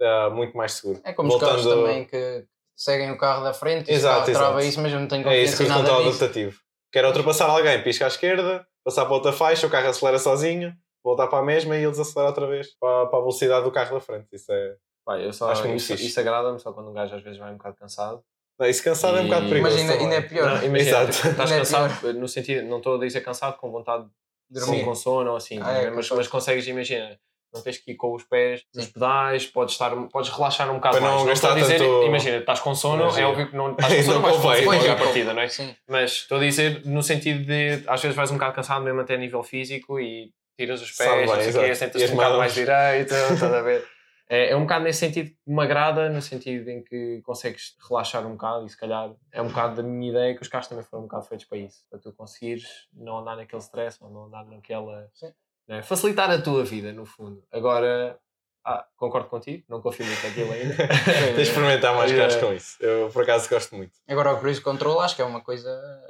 Está 0.00 0.30
muito 0.30 0.56
mais 0.56 0.72
seguro. 0.72 1.00
É 1.04 1.12
como 1.12 1.28
os 1.34 1.40
carros 1.40 1.64
Voltando- 1.64 1.86
também 1.86 2.04
que 2.04 2.44
seguem 2.76 3.10
o 3.10 3.18
carro 3.18 3.42
da 3.44 3.52
frente 3.52 3.90
e 3.90 3.94
Exato, 3.94 4.14
o 4.14 4.20
carro 4.20 4.32
trava 4.32 4.52
exato. 4.60 4.66
isso, 4.68 4.80
mas 4.80 4.92
eu 4.92 5.00
não 5.00 5.06
tenho 5.08 5.28
É 5.28 5.42
isso, 5.42 5.52
confiança 5.56 5.62
em 5.62 5.66
cruise 5.66 5.82
nada 5.92 6.04
disso. 6.10 6.24
adaptativo. 6.24 6.60
Quer 6.92 7.04
ultrapassar 7.06 7.46
alguém, 7.48 7.82
pisca 7.82 8.04
à 8.04 8.08
esquerda, 8.08 8.66
passar 8.84 9.04
para 9.06 9.14
outra 9.14 9.32
faixa, 9.32 9.66
o 9.66 9.70
carro 9.70 9.88
acelera 9.88 10.18
sozinho, 10.18 10.74
voltar 11.02 11.26
para 11.26 11.38
a 11.38 11.42
mesma 11.42 11.74
e 11.76 11.82
ele 11.82 11.90
desacelera 11.90 12.28
outra 12.28 12.46
vez 12.46 12.68
para, 12.78 13.06
para 13.06 13.18
a 13.18 13.22
velocidade 13.22 13.64
do 13.64 13.72
carro 13.72 13.94
da 13.94 14.00
frente. 14.00 14.26
Isso 14.32 14.52
é. 14.52 14.76
Pá, 15.04 15.18
eu 15.18 15.32
só, 15.32 15.50
Acho 15.50 15.66
muito 15.66 15.78
isso, 15.80 15.94
isso 15.94 16.20
agrada-me 16.20 16.60
só 16.60 16.72
quando 16.72 16.90
um 16.90 16.92
gajo 16.92 17.14
às 17.16 17.22
vezes 17.22 17.38
vai 17.38 17.50
um 17.50 17.56
bocado 17.56 17.76
cansado. 17.76 18.22
Não, 18.58 18.68
Isso 18.68 18.84
cansado 18.84 19.16
é 19.16 19.20
um 19.20 19.24
E- 19.24 19.28
bocado 19.28 19.48
perigoso. 19.48 19.74
Mas 19.74 19.80
ainda, 19.90 20.02
ainda 20.04 20.14
é 20.16 20.20
pior. 20.20 20.46
Não, 20.48 20.62
imagina, 20.64 20.90
Exato. 20.90 21.12
tipo, 21.12 21.28
estás 21.28 21.50
Ainda 21.50 21.54
é 21.54 21.58
cansado, 21.58 22.12
no 22.12 22.28
sentido, 22.28 22.66
não 22.68 22.76
estou 22.76 22.96
a 22.96 23.00
dizer 23.00 23.20
cansado 23.22 23.56
com 23.56 23.70
vontade 23.72 24.06
Dormir. 24.50 24.80
com, 24.80 24.84
com 24.90 24.94
sono 24.94 25.30
ou 25.30 25.36
assim, 25.36 25.58
Ah, 25.62 25.72
é, 25.72 25.80
ver? 25.84 25.92
mas, 25.92 26.08
mas 26.10 26.28
consegues, 26.28 26.66
imagina, 26.68 27.18
não 27.52 27.62
tens 27.62 27.78
que 27.78 27.92
ir 27.92 27.94
com 27.96 28.14
os 28.14 28.24
pés 28.24 28.62
nos 28.74 28.86
pedais, 28.86 29.46
podes, 29.46 29.74
estar, 29.74 29.90
podes 30.08 30.30
relaxar 30.30 30.70
um 30.70 30.74
bocado 30.74 30.98
Para 30.98 31.06
não 31.06 31.24
mais. 31.24 31.32
estou 31.38 31.50
a 31.50 31.54
gastar 31.54 31.72
dizer, 31.74 31.78
tanto 31.86 32.06
imagina, 32.06 32.36
estás 32.38 32.60
com 32.60 32.74
sono, 32.74 33.02
energia. 33.02 33.22
é 33.22 33.26
óbvio 33.26 33.48
que 33.50 33.56
não 33.56 33.72
estás 33.72 33.92
com 33.96 34.02
sono, 34.02 34.20
Não 34.20 34.38
vais 34.38 34.64
convém. 34.64 34.90
à 34.90 34.96
partida, 34.96 35.34
não 35.34 35.42
é? 35.42 35.48
Sim. 35.48 35.74
Mas 35.88 36.12
estou 36.12 36.38
a 36.38 36.40
dizer 36.40 36.84
no 36.86 37.02
sentido 37.02 37.44
de 37.44 37.82
às 37.86 38.00
vezes 38.00 38.16
vais 38.16 38.30
um 38.30 38.34
bocado 38.34 38.54
cansado 38.54 38.84
mesmo 38.84 39.00
até 39.00 39.14
a 39.14 39.18
nível 39.18 39.42
físico 39.42 40.00
e 40.00 40.30
tiras 40.58 40.82
os 40.82 40.90
pés, 40.92 41.08
Sabe 41.08 41.20
bem, 41.20 41.46
não 41.46 41.52
sei 41.52 41.74
sentas-te 41.74 42.04
as 42.04 42.10
um 42.10 42.14
bocado 42.16 42.38
mais 42.38 42.54
direito, 42.54 43.14
estás 43.32 43.42
a 43.42 43.62
ver? 43.62 43.86
É, 44.28 44.50
é 44.50 44.56
um 44.56 44.62
bocado 44.62 44.84
nesse 44.84 45.00
sentido 45.00 45.28
que 45.30 45.36
me 45.46 45.62
agrada, 45.62 46.08
no 46.08 46.22
sentido 46.22 46.70
em 46.70 46.82
que 46.82 47.20
consegues 47.22 47.74
relaxar 47.86 48.26
um 48.26 48.30
bocado 48.32 48.64
e 48.64 48.68
se 48.70 48.78
calhar 48.78 49.10
é 49.30 49.42
um 49.42 49.48
bocado 49.48 49.76
da 49.76 49.82
minha 49.82 50.10
ideia 50.10 50.34
que 50.34 50.40
os 50.40 50.48
carros 50.48 50.68
também 50.68 50.82
foram 50.84 51.02
um 51.02 51.06
bocado 51.06 51.26
feitos 51.26 51.44
para 51.46 51.58
isso, 51.58 51.84
para 51.90 51.98
tu 51.98 52.12
conseguires 52.14 52.64
não 52.94 53.18
andar 53.18 53.36
naquele 53.36 53.60
stress 53.60 53.98
ou 54.02 54.08
não 54.10 54.24
andar 54.26 54.46
naquela. 54.46 55.06
Sim. 55.12 55.32
Né? 55.76 55.82
Facilitar 55.82 56.30
a 56.30 56.40
tua 56.40 56.64
vida, 56.64 56.92
no 56.92 57.04
fundo. 57.04 57.42
Agora, 57.50 58.16
ah, 58.64 58.84
concordo 58.96 59.28
contigo, 59.28 59.64
não 59.68 59.80
confio 59.80 60.06
muito 60.06 60.22
naquilo 60.24 60.52
ainda. 60.52 60.74
Tens 61.04 61.34
de 61.34 61.42
experimentar 61.42 61.94
mais 61.96 62.12
É. 62.12 62.16
carros 62.16 62.36
com 62.36 62.52
isso. 62.52 62.76
Eu, 62.80 63.08
por 63.10 63.22
acaso, 63.22 63.48
gosto 63.48 63.74
muito. 63.74 63.92
Agora 64.08 64.32
o 64.34 64.38
cruise 64.38 64.60
control 64.60 65.00
acho 65.00 65.16
que 65.16 65.22
é 65.22 65.24
uma 65.24 65.40
coisa. 65.40 65.68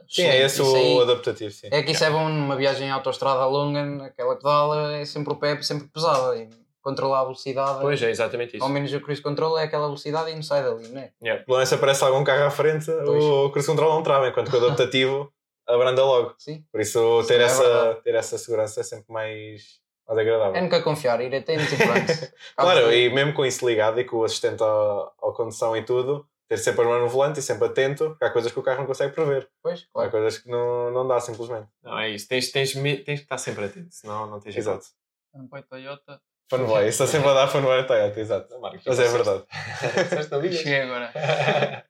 Sim, 0.09 0.25
é 0.25 0.43
esse 0.45 0.61
Isso 0.61 0.77
aí- 0.77 0.95
o 0.95 1.01
adaptativo, 1.03 1.51
sim. 1.51 1.69
É 1.71 1.83
que 1.83 1.93
isso 1.93 2.05
é 2.05 2.11
bom 2.11 2.29
numa 2.29 2.57
viagem 2.57 2.89
em 2.89 2.91
autostrada 2.91 3.47
longa, 3.47 4.05
aquela 4.07 4.37
pedala 4.37 4.95
é 4.97 5.05
sempre 5.05 5.33
o 5.33 5.37
pé 5.37 5.61
sempre 5.63 5.89
pesada. 5.89 6.37
E 6.37 6.49
controlar 6.83 7.21
a 7.21 7.23
velocidade. 7.23 7.79
pois 7.81 8.03
é, 8.03 8.11
exatamente 8.11 8.57
isso. 8.57 8.65
Ao 8.65 8.69
menos 8.69 8.93
o 8.93 9.01
cruise 9.01 9.23
control 9.23 9.57
é 9.57 9.63
aquela 9.63 9.87
velocidade 9.87 10.33
e 10.33 10.35
não 10.35 10.43
sai 10.43 10.65
dali, 10.65 10.89
não 10.89 11.01
é? 11.01 11.13
Yeah. 11.23 11.45
Pelo 11.45 11.57
menos 11.59 11.69
se 11.69 11.77
aparece 11.77 12.03
algum 12.03 12.25
carro 12.25 12.43
à 12.45 12.51
frente, 12.51 12.87
Pois. 12.87 13.23
o 13.23 13.51
cruise 13.51 13.69
control 13.69 13.95
não 13.95 14.03
trava, 14.03 14.27
enquanto 14.27 14.51
que 14.51 14.57
o 14.57 14.65
adaptativo 14.67 15.33
abranda 15.67 16.05
logo. 16.05 16.35
Sim. 16.39 16.65
Por 16.71 16.81
isso, 16.81 17.23
ter, 17.27 17.35
Sim, 17.37 17.41
é 17.41 17.45
essa, 17.45 17.63
verdade. 17.63 18.03
ter 18.03 18.15
essa 18.15 18.39
segurança 18.39 18.81
é 18.81 18.83
sempre 18.83 19.13
mais, 19.13 19.81
mais 20.07 20.19
agradável. 20.19 20.55
É 20.57 20.61
nunca 20.61 20.83
confiar, 20.83 21.21
ir 21.21 21.35
atento 21.35 21.63
e 21.75 21.77
pronto. 21.77 22.33
Claro, 22.57 22.93
e 22.93 23.09
mesmo 23.13 23.35
com 23.35 23.45
isso 23.47 23.67
ligado 23.69 23.99
e 24.01 24.05
com 24.05 24.17
o 24.19 24.25
assistente 24.25 24.63
à, 24.63 24.67
à 24.67 25.33
condução 25.35 25.77
e 25.77 25.83
tudo, 25.85 26.27
ter 26.49 26.59
sempre 26.59 26.83
a 26.83 26.89
mão 26.89 27.01
no 27.01 27.09
volante 27.09 27.39
e 27.41 27.43
sempre 27.43 27.67
atento, 27.67 28.11
porque 28.11 28.25
há 28.25 28.31
coisas 28.31 28.53
que 28.53 28.59
o 28.59 28.63
carro 28.63 28.81
não 28.81 28.87
consegue 28.87 29.15
prever. 29.15 29.49
Pois, 29.63 29.83
Há 29.83 29.93
claro. 29.93 30.11
coisas 30.11 30.39
que 30.39 30.49
não, 30.51 30.91
não 30.91 31.07
dá 31.09 31.19
simplesmente. 31.21 31.69
Não, 31.83 31.99
é 31.99 32.11
isso. 32.11 32.29
Tens, 32.29 32.51
tens, 32.51 32.75
me- 32.75 32.99
tens 32.99 33.21
que 33.21 33.25
estar 33.25 33.39
sempre 33.39 33.65
atento, 33.65 33.89
senão 33.91 34.27
não 34.27 34.39
tens 34.41 34.57
Exato. 34.57 34.85
Fanboy 35.33 35.63
Toyota. 35.63 36.21
Fanboy, 36.51 36.87
está 36.87 37.07
sempre 37.07 37.29
a 37.31 37.33
dar 37.33 37.49
fanboy 37.49 37.87
Toyota, 37.87 38.21
exato. 38.21 38.61
Marcos, 38.61 38.83
Mas 38.85 38.99
é 39.01 39.09
verdade. 39.09 39.45
Cheguei 40.59 40.83
agora. 40.83 41.11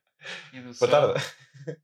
Boa 0.79 0.89
tarde. 0.91 1.25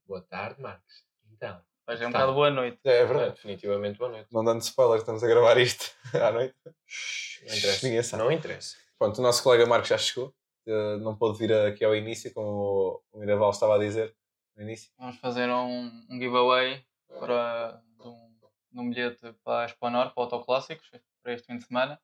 Boa 0.07 0.21
tarde, 0.21 0.61
Marcos. 0.61 1.03
Então, 1.33 1.59
Mas 1.89 2.01
é 2.01 2.07
um 2.07 2.11
Tá. 2.11 2.19
bocado 2.19 2.33
boa 2.35 2.51
noite. 2.51 2.79
É 2.83 2.97
é, 2.99 3.05
verdade. 3.05 3.31
definitivamente 3.33 3.97
boa 3.97 4.11
noite. 4.11 4.27
Não 4.31 4.43
dando 4.43 4.61
spoiler, 4.61 4.99
estamos 4.99 5.23
a 5.23 5.27
gravar 5.27 5.57
isto 5.57 5.91
à 6.23 6.31
noite. 6.31 6.53
Não 6.63 7.55
interessa. 7.57 7.87
Ninguém 7.87 8.03
sabe. 8.03 8.23
Não 8.23 8.31
interessa. 8.31 8.77
Pronto, 8.99 9.17
o 9.17 9.21
nosso 9.23 9.41
colega 9.41 9.65
Marcos 9.65 9.89
já 9.89 9.97
chegou. 9.97 10.31
Eh, 10.67 10.97
Não 10.97 11.15
pôde 11.17 11.39
vir 11.39 11.51
aqui 11.51 11.83
ao 11.83 11.95
início, 11.95 12.31
como 12.31 13.01
o 13.11 13.17
Miraval 13.17 13.49
estava 13.49 13.75
a 13.75 13.79
dizer 13.79 14.15
no 14.55 14.61
início. 14.61 14.91
Vamos 14.99 15.17
fazer 15.17 15.49
um, 15.49 16.05
um 16.11 16.19
giveaway 16.19 16.85
para, 17.19 17.81
de, 17.99 18.07
um, 18.07 18.35
de 18.71 18.79
um 18.79 18.89
bilhete 18.89 19.33
para 19.43 19.63
a 19.63 19.65
Exponor, 19.65 20.13
para 20.13 20.23
Autoclássicos, 20.23 20.91
para 21.23 21.33
este 21.33 21.47
fim 21.47 21.57
de 21.57 21.63
semana. 21.65 21.99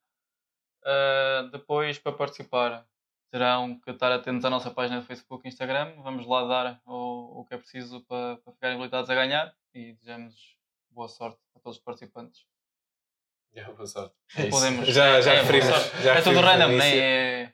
Ah, 0.84 1.48
depois, 1.52 2.00
para 2.00 2.12
participar, 2.12 2.88
terão 3.32 3.80
que 3.82 3.92
estar 3.92 4.12
atentos 4.12 4.46
à 4.46 4.50
nossa 4.50 4.72
página 4.72 5.00
de 5.02 5.06
Facebook 5.06 5.46
e 5.46 5.50
Instagram. 5.50 5.94
Vamos 6.02 6.26
lá 6.26 6.44
dar 6.46 6.82
o, 6.88 7.42
o 7.42 7.46
que 7.46 7.54
é 7.54 7.58
preciso 7.60 8.02
para, 8.06 8.38
para 8.38 8.54
ficarem 8.54 8.76
habilitados 8.78 9.10
a 9.12 9.16
ganhar 9.16 9.54
e 9.76 9.94
desejamos 9.94 10.58
boa 10.90 11.08
sorte 11.08 11.38
a 11.56 11.60
todos 11.60 11.78
os 11.78 11.84
participantes. 11.84 12.46
Já 13.54 13.70
boa 13.74 13.86
sorte. 13.86 14.16
Não 14.38 14.50
podemos. 14.50 14.88
Já, 14.88 15.22
já 15.22 15.34
é, 15.34 15.42
referimos. 15.42 15.68
Já 16.02 16.16
é 16.16 16.22
tudo 16.22 16.40
random, 16.40 16.70
né? 16.78 16.98
É, 16.98 17.54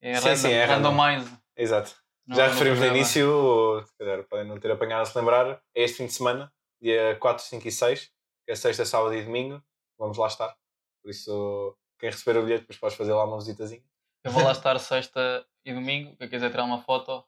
é 0.00 0.14
Sim, 0.14 0.20
random, 0.28 0.36
sim, 0.36 0.52
é 0.52 0.64
random. 0.64 0.90
randomize. 0.96 1.38
Exato. 1.56 1.94
Não- 2.26 2.36
já 2.36 2.46
não 2.46 2.52
referimos 2.52 2.80
no 2.80 2.86
início, 2.86 3.84
se 3.86 3.96
calhar 3.98 4.22
podem 4.24 4.46
não 4.46 4.58
ter 4.58 4.70
apanhado 4.70 5.02
a 5.02 5.06
se 5.06 5.16
lembrar, 5.18 5.60
é 5.74 5.82
este 5.82 5.98
fim 5.98 6.06
de 6.06 6.12
semana, 6.12 6.52
dia 6.80 7.16
4, 7.20 7.44
5 7.44 7.68
e 7.68 7.72
6, 7.72 8.06
que 8.46 8.52
é 8.52 8.54
sexta, 8.54 8.84
sábado 8.84 9.14
e 9.14 9.22
domingo. 9.24 9.62
Vamos 9.98 10.16
lá 10.16 10.26
estar. 10.28 10.56
Por 11.02 11.10
isso, 11.10 11.76
quem 11.98 12.10
receber 12.10 12.38
o 12.38 12.42
bilhete, 12.42 12.60
depois 12.62 12.78
podes 12.78 12.96
fazer 12.96 13.12
lá 13.12 13.24
uma 13.24 13.38
visitazinha. 13.38 13.82
Eu 14.24 14.30
vou 14.32 14.42
lá 14.42 14.52
estar 14.52 14.78
sexta 14.78 15.46
e 15.64 15.74
domingo. 15.74 16.16
Quem 16.16 16.28
quiser 16.28 16.50
tirar 16.50 16.64
uma 16.64 16.80
foto, 16.82 17.24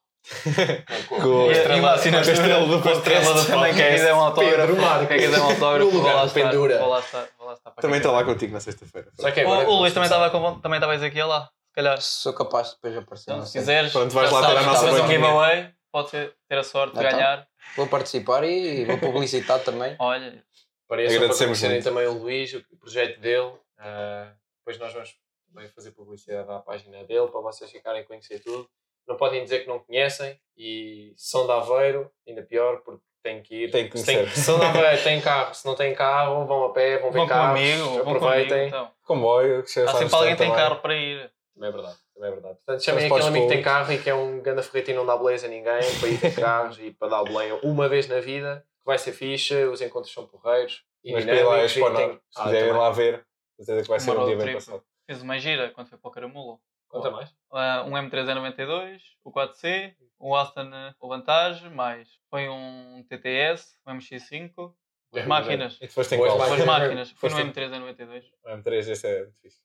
Com 1.08 1.48
a 1.48 1.52
estrela- 1.52 1.76
e 1.76 2.10
com 2.10 2.16
a 2.16 2.20
estrela 2.20 2.66
do 2.66 2.74
a 2.74 2.76
estrela 2.76 2.92
podcast. 2.94 3.34
do 3.34 3.46
também. 3.46 3.74
Quem 3.74 3.90
quiser 3.92 4.14
um 4.14 4.20
autógrafo, 4.20 5.06
quem 5.08 5.18
quiser 5.18 5.40
um 5.40 5.44
autógrafo, 5.44 5.84
No 5.84 5.90
vou 5.90 6.00
lugar 6.00 6.14
lá 6.14 6.24
estar. 6.26 6.40
pendura. 6.50 6.78
Vou 6.78 6.88
lá 6.88 7.00
estar, 7.00 7.28
vou 7.38 7.46
lá 7.48 7.52
estar 7.54 7.70
para 7.70 7.82
Também 7.82 7.96
está 7.98 8.10
lá 8.12 8.24
contigo 8.24 8.52
na 8.52 8.60
sexta-feira. 8.60 9.08
Que 9.34 9.44
O, 9.44 9.48
o 9.50 9.74
Luís 9.80 9.92
também 9.92 10.06
estava 10.06 10.30
com 10.30 10.60
também 10.60 10.78
estavas 10.78 11.02
aqui 11.02 11.22
lá, 11.22 11.44
se 11.46 11.74
calhar. 11.74 12.00
Sou 12.00 12.32
capaz 12.32 12.68
de 12.68 12.74
depois 12.74 12.96
aparecer. 12.96 13.32
Então, 13.32 13.46
se 13.46 13.58
quiseres, 13.58 13.92
Pronto, 13.92 14.12
vais 14.14 14.30
lá 14.30 14.46
ter 14.46 14.56
a 14.58 14.62
nossa 14.62 14.86
um 14.92 15.08
giveaway, 15.08 15.70
pode 15.90 16.10
ter, 16.10 16.34
ter 16.48 16.58
a 16.58 16.62
sorte 16.64 16.94
de 16.94 17.00
Então. 17.04 17.10
ganhar. 17.18 17.46
Vou 17.76 17.86
participar 17.88 18.44
e 18.44 18.84
vou 18.84 18.98
publicitar 18.98 19.58
também. 19.60 19.96
Olha, 19.98 20.42
Para 20.88 21.02
isso, 21.02 21.14
para 21.14 21.24
Agradecemos 21.24 21.62
muito. 21.62 21.84
também 21.84 22.06
o 22.06 22.12
Luís, 22.12 22.52
o 22.54 22.62
projeto 22.78 23.18
dele. 23.20 23.52
ah, 23.78 24.30
depois 24.58 24.78
nós 24.78 24.92
vamos 24.92 25.14
também 25.52 25.68
fazer 25.70 25.90
publicidade 25.92 26.50
à 26.50 26.58
página 26.60 27.02
dele 27.04 27.26
para 27.28 27.40
vocês 27.40 27.70
ficarem 27.70 28.02
a 28.02 28.04
conhecer 28.04 28.38
tudo. 28.40 28.68
Não 29.06 29.16
podem 29.16 29.42
dizer 29.42 29.60
que 29.60 29.68
não 29.68 29.78
conhecem 29.80 30.38
e 30.56 31.12
se 31.16 31.30
são 31.30 31.46
de 31.46 31.52
Aveiro, 31.52 32.10
ainda 32.26 32.42
pior, 32.42 32.78
porque 32.84 33.02
têm 33.22 33.42
que 33.42 33.64
ir. 33.64 33.70
Tem 33.70 33.84
que 33.84 33.90
conhecer. 33.92 34.28
se 34.30 34.42
são 34.42 34.58
de 34.58 34.64
Aveiro, 34.64 35.02
têm 35.02 35.20
carro. 35.20 35.54
Se 35.54 35.66
não 35.66 35.74
têm 35.74 35.94
carro, 35.94 36.44
vão 36.46 36.64
a 36.64 36.72
pé, 36.72 36.98
vão 36.98 37.10
ver 37.10 37.18
vão 37.18 37.26
com 37.28 37.34
carros. 37.34 37.60
amigo, 37.60 37.84
vão 37.84 37.92
com 38.04 38.10
amigo. 38.10 38.16
aproveitem. 38.16 38.68
Então. 38.68 38.90
Comboio, 39.02 39.62
que 39.62 39.72
já 39.74 39.84
Há 39.90 39.94
sempre 39.94 40.14
alguém 40.14 40.32
que 40.36 40.42
tem 40.42 40.52
carro 40.52 40.76
para 40.76 40.94
ir. 40.96 41.30
Também 41.54 41.68
é 41.68 41.72
verdade, 41.72 41.96
também 42.14 42.28
é 42.28 42.32
verdade. 42.32 42.54
Portanto, 42.64 42.84
chamem 42.84 43.06
aquele 43.06 43.26
amigo 43.26 43.46
que 43.48 43.52
tem 43.54 43.62
carro 43.62 43.92
e 43.92 43.98
que 43.98 44.08
é 44.08 44.14
um 44.14 44.40
ganda 44.40 44.62
ferrete 44.62 44.90
e 44.92 44.94
não 44.94 45.04
dá 45.04 45.16
beleza 45.18 45.46
a 45.46 45.50
ninguém 45.50 45.80
para 46.00 46.08
ir 46.08 46.18
ter 46.20 46.34
carros 46.40 46.78
e 46.78 46.90
para 46.92 47.08
dar 47.08 47.20
o 47.20 47.24
belém 47.24 47.52
uma 47.62 47.88
vez 47.88 48.08
na 48.08 48.20
vida, 48.20 48.64
que 48.80 48.86
vai 48.86 48.96
ser 48.98 49.12
fixe, 49.12 49.54
os 49.66 49.80
encontros 49.82 50.12
são 50.12 50.26
porreiros. 50.26 50.82
E 51.04 51.12
Mas 51.12 51.24
para 51.24 51.34
ir 51.34 51.42
lá 51.44 51.58
é 51.58 51.66
e 51.66 51.68
tem- 51.68 51.74
se 51.74 51.82
Ah, 51.84 52.44
quiserem 52.44 52.60
também. 52.68 52.72
lá 52.82 52.90
ver, 52.90 53.26
certeza 53.58 53.82
que 53.82 53.88
vai 53.88 54.00
ser 54.00 54.10
um 54.12 54.26
dia 54.26 54.36
bem 54.36 54.54
passado. 54.54 54.82
Fiz 55.06 55.20
uma 55.20 55.38
gira 55.38 55.68
quando 55.70 55.88
foi 55.88 55.98
para 55.98 56.08
o 56.08 56.12
Caramulo. 56.12 56.60
Mais. 56.92 57.34
Ah, 57.52 57.84
um 57.86 57.92
M392, 57.92 59.00
o 59.24 59.32
4C, 59.32 59.94
o 60.18 60.36
Aston 60.36 60.70
eh, 60.74 60.94
o 61.00 61.08
Vantage, 61.08 61.68
mais 61.70 62.08
foi 62.30 62.48
um 62.48 63.04
TTS, 63.08 63.76
um 63.86 63.92
MX5, 63.98 64.74
É, 65.14 65.24
máquinas. 65.26 65.76
E 65.80 65.86
depois 65.86 66.06
tem 66.08 66.18
Boas 66.18 66.34
qual? 66.34 66.48
Duas 66.48 66.64
máquinas. 66.66 67.10
Foi 67.12 67.30
no 67.30 67.36
Foste- 67.36 67.60
M392. 67.60 68.24
O 68.44 68.48
M3, 68.50 68.88
esse 68.90 69.06
é 69.06 69.28
fixe. 69.42 69.58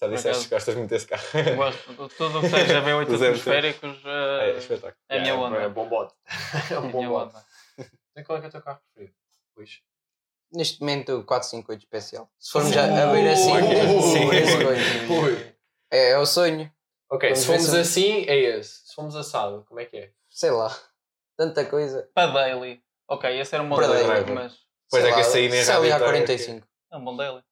Já 0.00 0.06
disseste 0.06 0.44
que 0.48 0.54
gostas 0.54 0.74
muito 0.76 0.90
desse 0.90 1.06
carro. 1.08 1.22
Gosto 1.56 1.94
tudo 2.16 2.38
o 2.38 2.40
que 2.40 2.48
seja 2.50 2.80
V8 2.82 3.08
Os 3.08 3.20
M3. 3.20 3.24
atmosféricos. 3.26 3.98
É, 4.04 4.50
eh, 4.50 4.58
espetáculo. 4.58 4.94
É 5.08 5.18
a 5.18 5.20
minha 5.20 5.32
É 5.32 5.36
onda. 5.36 5.68
bom 5.70 5.88
bote. 5.88 6.14
É 6.72 6.78
um 6.78 6.84
É 6.84 6.88
a 6.88 6.90
bom 6.92 6.98
minha 6.98 7.08
bote. 7.08 7.34
onda. 7.36 7.44
Então 8.12 8.24
qual 8.24 8.38
é 8.38 8.40
que 8.40 8.46
é 8.46 8.48
o 8.48 8.52
teu 8.52 8.62
carro 8.62 8.80
preferido? 8.94 9.16
Luís. 9.56 9.80
Neste 10.52 10.80
momento, 10.80 11.12
o 11.18 11.24
458 11.24 11.80
especial. 11.82 12.30
Se 12.38 12.52
formos 12.52 12.72
já 12.72 12.84
a 12.84 13.12
ver 13.12 13.28
assim, 13.28 13.52
sim, 13.52 14.30
esse 14.30 14.64
coisa. 14.64 15.57
É, 15.90 16.10
é 16.10 16.18
o 16.18 16.26
sonho. 16.26 16.70
Ok, 17.10 17.28
Vamos 17.30 17.38
se 17.40 17.46
fomos 17.46 17.62
se- 17.64 17.78
assim, 17.78 18.24
é 18.28 18.36
esse. 18.36 18.86
Se 18.88 18.94
fomos 18.94 19.16
assado, 19.16 19.64
como 19.66 19.80
é 19.80 19.84
que 19.86 19.96
é? 19.96 20.10
Sei 20.28 20.50
lá. 20.50 20.74
Tanta 21.36 21.64
coisa. 21.64 22.08
Para 22.14 22.32
daily. 22.32 22.82
Ok, 23.08 23.40
esse 23.40 23.54
era 23.54 23.64
um 23.64 23.68
bom 23.68 23.76
Para 23.76 23.86
daily, 23.88 24.06
daily. 24.06 24.32
mas 24.32 24.58
Pois 24.90 25.04
é 25.04 25.08
que 25.08 25.14
lá, 25.14 25.20
esse 25.20 25.38
aí 25.38 25.48
nem 25.48 25.62
Célia 25.64 25.92
rádio 25.92 26.06
tá- 26.06 26.12
45. 26.12 26.66
é 26.92 26.96
um 26.96 27.04
bom 27.04 27.16
daily. 27.16 27.42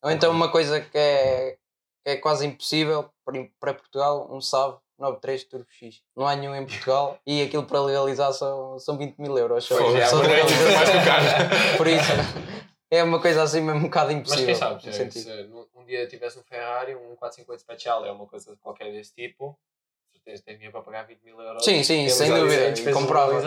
Ou 0.00 0.10
então 0.12 0.30
uma 0.30 0.48
coisa 0.52 0.80
que 0.80 0.96
é, 0.96 1.56
que 2.04 2.10
é 2.12 2.16
quase 2.18 2.46
impossível 2.46 3.10
para, 3.58 3.74
Portugal, 3.74 4.28
um 4.30 4.40
SAV 4.40 4.78
93 4.96 5.42
Turbo 5.42 5.66
X. 5.72 6.00
Não 6.16 6.24
há 6.24 6.36
nenhum 6.36 6.54
em 6.54 6.64
Portugal 6.64 7.18
e 7.26 7.42
aquilo 7.42 7.64
para 7.64 7.80
legalizar 7.82 8.32
são, 8.32 8.78
são 8.78 8.96
20 8.96 9.18
mil 9.18 9.36
euros. 9.36 9.64
Só, 9.64 9.76
Pois 9.76 9.96
é, 9.96 10.06
só 10.06 10.22
é 10.22 10.28
mais 10.28 10.90
que 10.90 10.96
o 10.96 11.04
carro. 11.04 11.76
Por 11.76 11.86
isso, 11.88 12.04
é 12.90 13.02
uma 13.02 13.20
coisa 13.20 13.42
assim 13.42 13.60
mesmo 13.60 13.80
um 13.80 13.82
bocado 13.84 14.06
Mas 14.10 14.16
impossível. 14.18 14.46
quem 14.46 14.54
sabe, 14.54 14.82
se, 14.82 15.10
se 15.22 15.50
um 15.74 15.84
dia 15.84 16.06
tivesse 16.06 16.38
um 16.38 16.42
Ferrari, 16.42 16.94
um 16.94 17.14
450 17.16 17.58
Special, 17.58 18.04
é 18.06 18.12
uma 18.12 18.26
coisa 18.26 18.56
qualquer 18.56 18.90
desse 18.92 19.14
tipo, 19.14 19.52
com 19.52 20.12
certeza 20.12 20.42
tem 20.44 20.54
dinheiro 20.54 20.72
para 20.72 20.82
pagar 20.82 21.02
20 21.06 21.22
mil 21.22 21.40
euros. 21.40 21.64
Sim, 21.64 21.82
sim, 21.82 22.08
sem 22.08 22.32
dúvida, 22.32 22.72
de 22.72 22.92
comprava. 22.92 23.40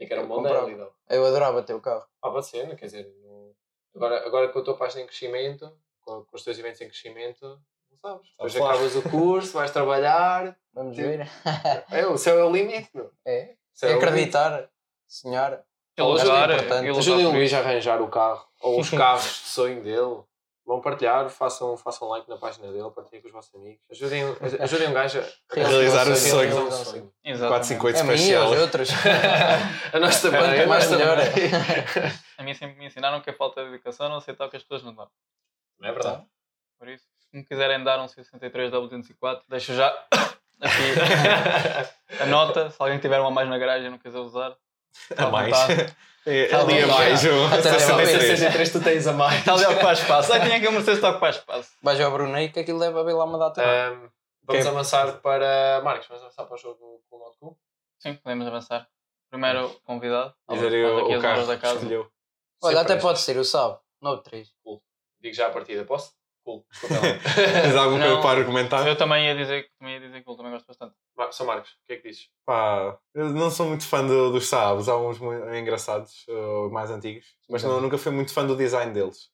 E 0.00 0.06
que 0.06 0.12
era 0.12 0.22
um 0.22 0.28
bom 0.28 0.42
não. 0.42 0.90
Eu 1.08 1.24
adorava 1.26 1.62
ter 1.62 1.74
o 1.74 1.80
carro. 1.80 2.06
Ah, 2.22 2.30
pode 2.30 2.46
ser, 2.46 2.68
não 2.68 2.76
quer 2.76 2.86
dizer. 2.86 3.12
não- 3.22 3.52
Agora, 3.96 4.24
agora 4.24 4.48
com 4.48 4.58
a 4.60 4.62
tua 4.62 4.76
página 4.76 5.02
em 5.02 5.06
crescimento, 5.06 5.76
com, 6.02 6.24
com 6.24 6.36
os 6.36 6.44
teus 6.44 6.56
eventos 6.58 6.80
em 6.80 6.88
crescimento, 6.88 7.44
não 7.90 7.98
sabes. 7.98 8.28
Depois 8.30 8.54
acabas 8.56 8.94
o 8.96 9.02
curso, 9.10 9.54
vais 9.54 9.70
trabalhar. 9.72 10.56
Vamos 10.72 10.94
Sim. 10.94 11.02
ver. 11.02 11.28
É, 11.90 12.06
o 12.06 12.16
céu 12.16 12.38
é 12.38 12.44
o 12.44 12.52
limite, 12.52 12.90
meu. 12.94 13.10
É, 13.24 13.40
é 13.40 13.56
limite. 13.88 14.04
acreditar, 14.06 14.70
sonhar. 15.08 15.64
E 15.98 16.00
Ajuda 16.02 16.24
lutar, 16.24 16.50
importante. 16.50 16.84
e 16.84 16.88
lutar 16.88 16.98
Ajudem 17.00 17.26
o 17.26 17.30
Luís 17.32 17.52
a 17.54 17.58
arranjar 17.58 18.00
o 18.00 18.08
carro 18.08 18.46
ou 18.60 18.80
os 18.80 18.90
carros 18.90 19.24
de 19.24 19.48
sonho 19.48 19.82
dele. 19.82 20.22
Vão 20.66 20.82
partilhar, 20.82 21.30
façam, 21.30 21.78
façam 21.78 22.06
like 22.08 22.28
na 22.28 22.36
página 22.36 22.70
dele, 22.70 22.90
partilhem 22.94 23.22
com 23.22 23.28
os 23.28 23.32
vossos 23.32 23.54
amigos. 23.54 23.80
Ajudem, 23.90 24.22
ajudem 24.60 24.88
um 24.88 24.92
gajo 24.92 25.18
a 25.18 25.24
Realizar 25.54 26.06
o 26.06 26.14
sonho. 26.14 26.18
sonho. 26.18 26.54
realizar 26.54 26.80
um 26.80 26.84
sonho. 26.84 27.12
Exatamente. 27.24 27.76
458 27.78 27.96
É 27.96 28.14
especial. 28.14 28.50
outros. 28.60 28.88
A 29.94 29.98
nós 29.98 30.20
também. 30.20 30.40
Nós 30.42 30.66
mais 30.68 30.90
melhor. 30.90 31.16
A 32.36 32.42
mim 32.42 32.52
sempre 32.52 32.76
me 32.76 32.84
ensinaram 32.86 33.20
que 33.22 33.30
a 33.30 33.32
falta 33.32 33.62
de 33.62 33.68
educação 33.70 34.10
não 34.10 34.16
aceitar 34.16 34.44
o 34.44 34.50
que 34.50 34.56
as 34.58 34.62
pessoas 34.62 34.82
não 34.82 34.94
dão. 34.94 35.08
Não 35.80 35.88
é 35.88 35.92
verdade? 35.92 36.22
Por 36.78 36.86
isso, 36.88 37.04
se 37.18 37.34
me 37.36 37.42
quiserem 37.44 37.82
dar 37.82 37.98
um 38.00 38.06
63W204, 38.06 39.40
deixo 39.48 39.74
já 39.74 39.88
aqui 40.60 42.20
a 42.20 42.26
nota. 42.26 42.68
Se 42.70 42.76
alguém 42.78 42.98
tiver 42.98 43.18
uma 43.20 43.30
mais 43.30 43.48
na 43.48 43.56
garagem 43.56 43.86
e 43.86 43.90
não 43.90 43.98
quiser 43.98 44.18
usar, 44.18 44.54
A 45.16 45.24
à 45.26 45.30
mais. 45.30 45.50
vontade. 45.56 45.96
É, 46.26 46.46
Tá 46.48 46.60
Ali 46.60 46.82
a 46.82 46.86
mais. 46.86 47.24
um 47.24 47.46
Até 47.46 47.70
leva 47.70 47.76
a 47.76 48.06
63. 48.06 48.38
63 48.38 48.72
tu 48.72 48.80
tens 48.82 49.06
a 49.06 49.12
mais. 49.12 49.38
Está 49.38 49.54
ali 49.54 49.64
a 49.64 49.70
ocupar 49.70 49.94
espaço. 49.94 50.28
Só 50.32 50.38
tinha 50.40 50.60
que 50.60 50.66
a 50.66 50.70
Mercedes 50.70 50.96
está 50.96 51.08
a 51.08 51.10
ocupar 51.12 51.30
espaço. 51.30 51.70
Vais 51.82 52.00
ao 52.00 52.10
Brunei 52.10 52.50
que 52.50 52.60
aquilo 52.60 52.78
deve 52.78 52.98
haver 52.98 53.14
lá 53.14 53.24
uma 53.24 53.38
data. 53.38 53.62
Vamos 54.44 54.66
avançar 54.66 55.20
para. 55.20 55.80
Marcos, 55.82 56.06
vamos 56.08 56.22
avançar 56.24 56.44
para 56.44 56.54
o 56.54 56.58
jogo 56.58 57.02
com 57.08 57.16
o 57.16 57.18
Not 57.20 57.36
Cool? 57.38 57.58
Sim, 57.98 58.14
podemos 58.14 58.46
avançar. 58.46 58.88
Primeiro 59.30 59.70
convidado. 59.84 60.34
Dizer 60.50 60.84
o, 60.86 61.20
carro 61.20 61.46
da 61.46 61.56
casa. 61.58 61.74
escolheu. 61.76 62.10
Olha, 62.62 62.80
até 62.80 62.96
pode 62.96 63.20
ser 63.20 63.36
o 63.36 63.44
Saab 63.44 63.78
93. 64.02 64.48
Digo 65.20 65.34
já 65.34 65.46
a 65.48 65.50
partida, 65.50 65.84
posso? 65.84 66.12
Cool. 66.44 66.64
Tens 66.82 67.74
Não. 67.74 68.20
para 68.22 68.38
argumentar? 68.40 68.86
Eu 68.86 68.96
também 68.96 69.26
ia 69.26 69.34
dizer, 69.36 69.68
também 69.78 69.94
ia 69.94 70.00
dizer 70.00 70.22
que 70.22 70.30
eu 70.30 70.36
também 70.36 70.52
gosto 70.52 70.66
bastante. 70.66 70.94
São 71.32 71.46
Marcos, 71.46 71.70
o 71.72 71.86
que 71.86 71.92
é 71.94 71.96
que 71.96 72.08
dizes? 72.08 72.28
Pá, 72.44 72.98
eu 73.14 73.30
não 73.30 73.50
sou 73.50 73.66
muito 73.66 73.84
fã 73.86 74.06
do- 74.06 74.30
dos 74.32 74.48
Saabs, 74.48 74.88
há 74.88 74.96
uns 74.96 75.18
engraçados, 75.56 76.24
uh, 76.28 76.70
mais 76.70 76.90
antigos, 76.90 77.26
mas 77.48 77.62
não, 77.62 77.80
nunca 77.80 77.98
fui 77.98 78.12
muito 78.12 78.32
fã 78.32 78.46
do 78.46 78.56
design 78.56 78.92
deles. 78.92 79.30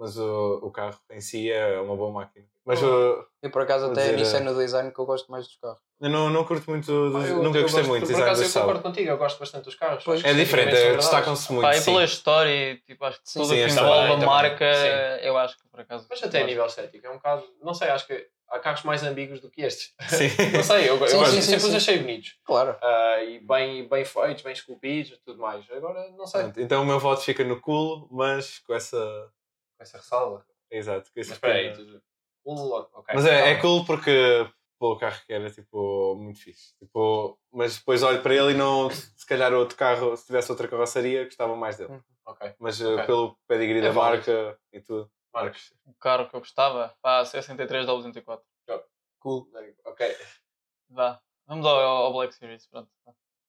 Mas 0.00 0.16
uh, 0.16 0.58
o 0.62 0.70
carro 0.70 0.98
em 1.10 1.20
si 1.20 1.50
é 1.52 1.78
uma 1.78 1.94
boa 1.94 2.10
máquina. 2.10 2.46
Mas 2.64 2.82
uh, 2.82 3.22
Eu 3.42 3.50
por 3.50 3.60
acaso 3.62 3.86
até 3.90 4.00
dizer, 4.04 4.16
nisso 4.16 4.34
é 4.34 4.38
eh, 4.38 4.42
no 4.42 4.54
design 4.56 4.90
que 4.90 4.98
eu 4.98 5.04
gosto 5.04 5.30
mais 5.30 5.46
dos 5.46 5.56
carros. 5.58 5.78
eu 6.00 6.08
não, 6.08 6.30
não 6.30 6.42
curto 6.44 6.70
muito, 6.70 6.86
dos- 6.86 7.24
Ah, 7.24 7.28
eu- 7.28 7.42
nunca 7.42 7.58
eu 7.58 7.62
gostei 7.62 7.80
gosto- 7.82 7.88
muito 7.90 8.00
de 8.06 8.06
Por 8.06 8.06
design 8.14 8.22
acaso 8.24 8.42
dos 8.42 8.54
eu 8.56 8.60
concordo 8.62 8.82
contigo, 8.82 9.10
eu 9.10 9.18
gosto 9.18 9.38
bastante 9.38 9.64
dos 9.64 9.74
carros. 9.74 10.02
Pois, 10.02 10.24
É 10.24 10.32
diferente, 10.32 10.74
é, 10.74 10.96
destacam-se 10.96 11.52
muito. 11.52 11.66
Pá, 11.68 11.76
e 11.76 11.82
pela 11.84 12.02
história 12.04 12.76
tipo, 12.86 13.04
acho 13.04 13.20
que 13.22 13.28
Sim, 13.30 13.40
tudo 13.40 13.48
sim, 13.54 13.62
o 13.62 13.66
que 13.66 13.72
envolve 13.72 14.12
a 14.12 14.16
marca, 14.26 14.74
Sim. 14.74 15.26
eu 15.26 15.36
acho 15.36 15.58
que 15.58 15.68
por 15.68 15.80
acaso. 15.80 16.06
Mas 16.08 16.22
até 16.22 16.40
a 16.42 16.46
nível 16.46 16.64
estético, 16.64 17.06
é 17.06 17.10
um 17.10 17.14
bocado. 17.16 17.44
Não 17.62 17.74
sei, 17.74 17.88
acho 17.90 18.06
que 18.06 18.26
há 18.48 18.58
carros 18.58 18.82
mais 18.84 19.02
ambíguos 19.02 19.40
do 19.40 19.50
que 19.50 19.60
estes. 19.60 19.92
Sim. 20.08 20.28
Não 20.56 20.62
sei, 20.62 20.88
eu, 20.88 20.96
eu 20.96 21.08
Sim, 21.08 21.24
sim, 21.26 21.42
sempre 21.42 21.66
os 21.66 21.74
achei 21.74 21.98
bonitos. 21.98 22.36
Claro. 22.44 22.74
Ah, 22.82 23.22
e 23.22 23.38
bem, 23.40 23.86
bem 23.86 24.04
feitos, 24.06 24.42
bem 24.42 24.52
esculpidos 24.54 25.12
e 25.12 25.16
tudo 25.24 25.40
mais. 25.40 25.64
Agora, 25.70 26.08
não 26.16 26.26
sei. 26.26 26.50
Então 26.56 26.82
o 26.82 26.86
meu 26.86 26.98
voto 26.98 27.20
fica 27.20 27.44
no 27.44 27.60
cool, 27.60 28.08
mas 28.10 28.58
com 28.60 28.72
essa. 28.74 28.96
Com 29.80 29.84
essa 29.84 29.96
ressalva. 29.96 30.46
Exato, 30.70 31.10
com 31.10 31.18
esse 31.18 31.30
Mas 31.30 31.36
espera 31.38 31.54
aí, 31.54 31.70
pequeno- 31.70 31.98
tu... 32.00 32.04
Cool, 32.44 32.72
ok. 32.92 33.14
Mas 33.14 33.24
é, 33.24 33.30
é 33.34 33.38
Tá 33.40 33.44
bem. 33.54 33.60
cool 33.62 33.86
porque 33.86 34.46
pô, 34.78 34.92
o 34.92 34.98
carro 34.98 35.18
que 35.26 35.32
era 35.32 35.50
tipo 35.50 36.14
muito 36.16 36.38
fixe. 36.38 36.76
Tipo, 36.78 37.38
mas 37.50 37.78
depois 37.78 38.02
olho 38.02 38.22
para 38.22 38.34
ele 38.34 38.52
e 38.52 38.56
não, 38.56 38.90
se 38.90 39.24
calhar 39.26 39.52
outro 39.54 39.76
carro, 39.78 40.14
se 40.18 40.26
tivesse 40.26 40.50
outra 40.50 40.68
carroceria, 40.68 41.24
gostava 41.24 41.56
mais 41.56 41.78
dele. 41.78 41.98
Ok. 42.26 42.54
Mas 42.58 42.78
uh, 42.82 42.92
Ok. 42.94 43.06
pelo 43.06 43.38
pedigree 43.48 43.78
É 43.78 43.82
da 43.82 43.92
marca 43.94 44.58
e 44.70 44.80
tudo. 44.82 45.10
Marcos. 45.32 45.72
O 45.86 45.94
carro 45.94 46.28
que 46.28 46.36
eu 46.36 46.40
gostava, 46.40 46.94
pá, 47.00 47.22
C63 47.22 47.86
da 47.86 47.92
204. 47.94 48.44
Cool. 49.18 49.48
Ok. 49.86 50.16
Vá. 50.90 51.22
Vamos 51.46 51.64
ao, 51.66 51.78
ao 51.78 52.12
Black 52.12 52.34
Series, 52.34 52.66
pronto. 52.66 52.90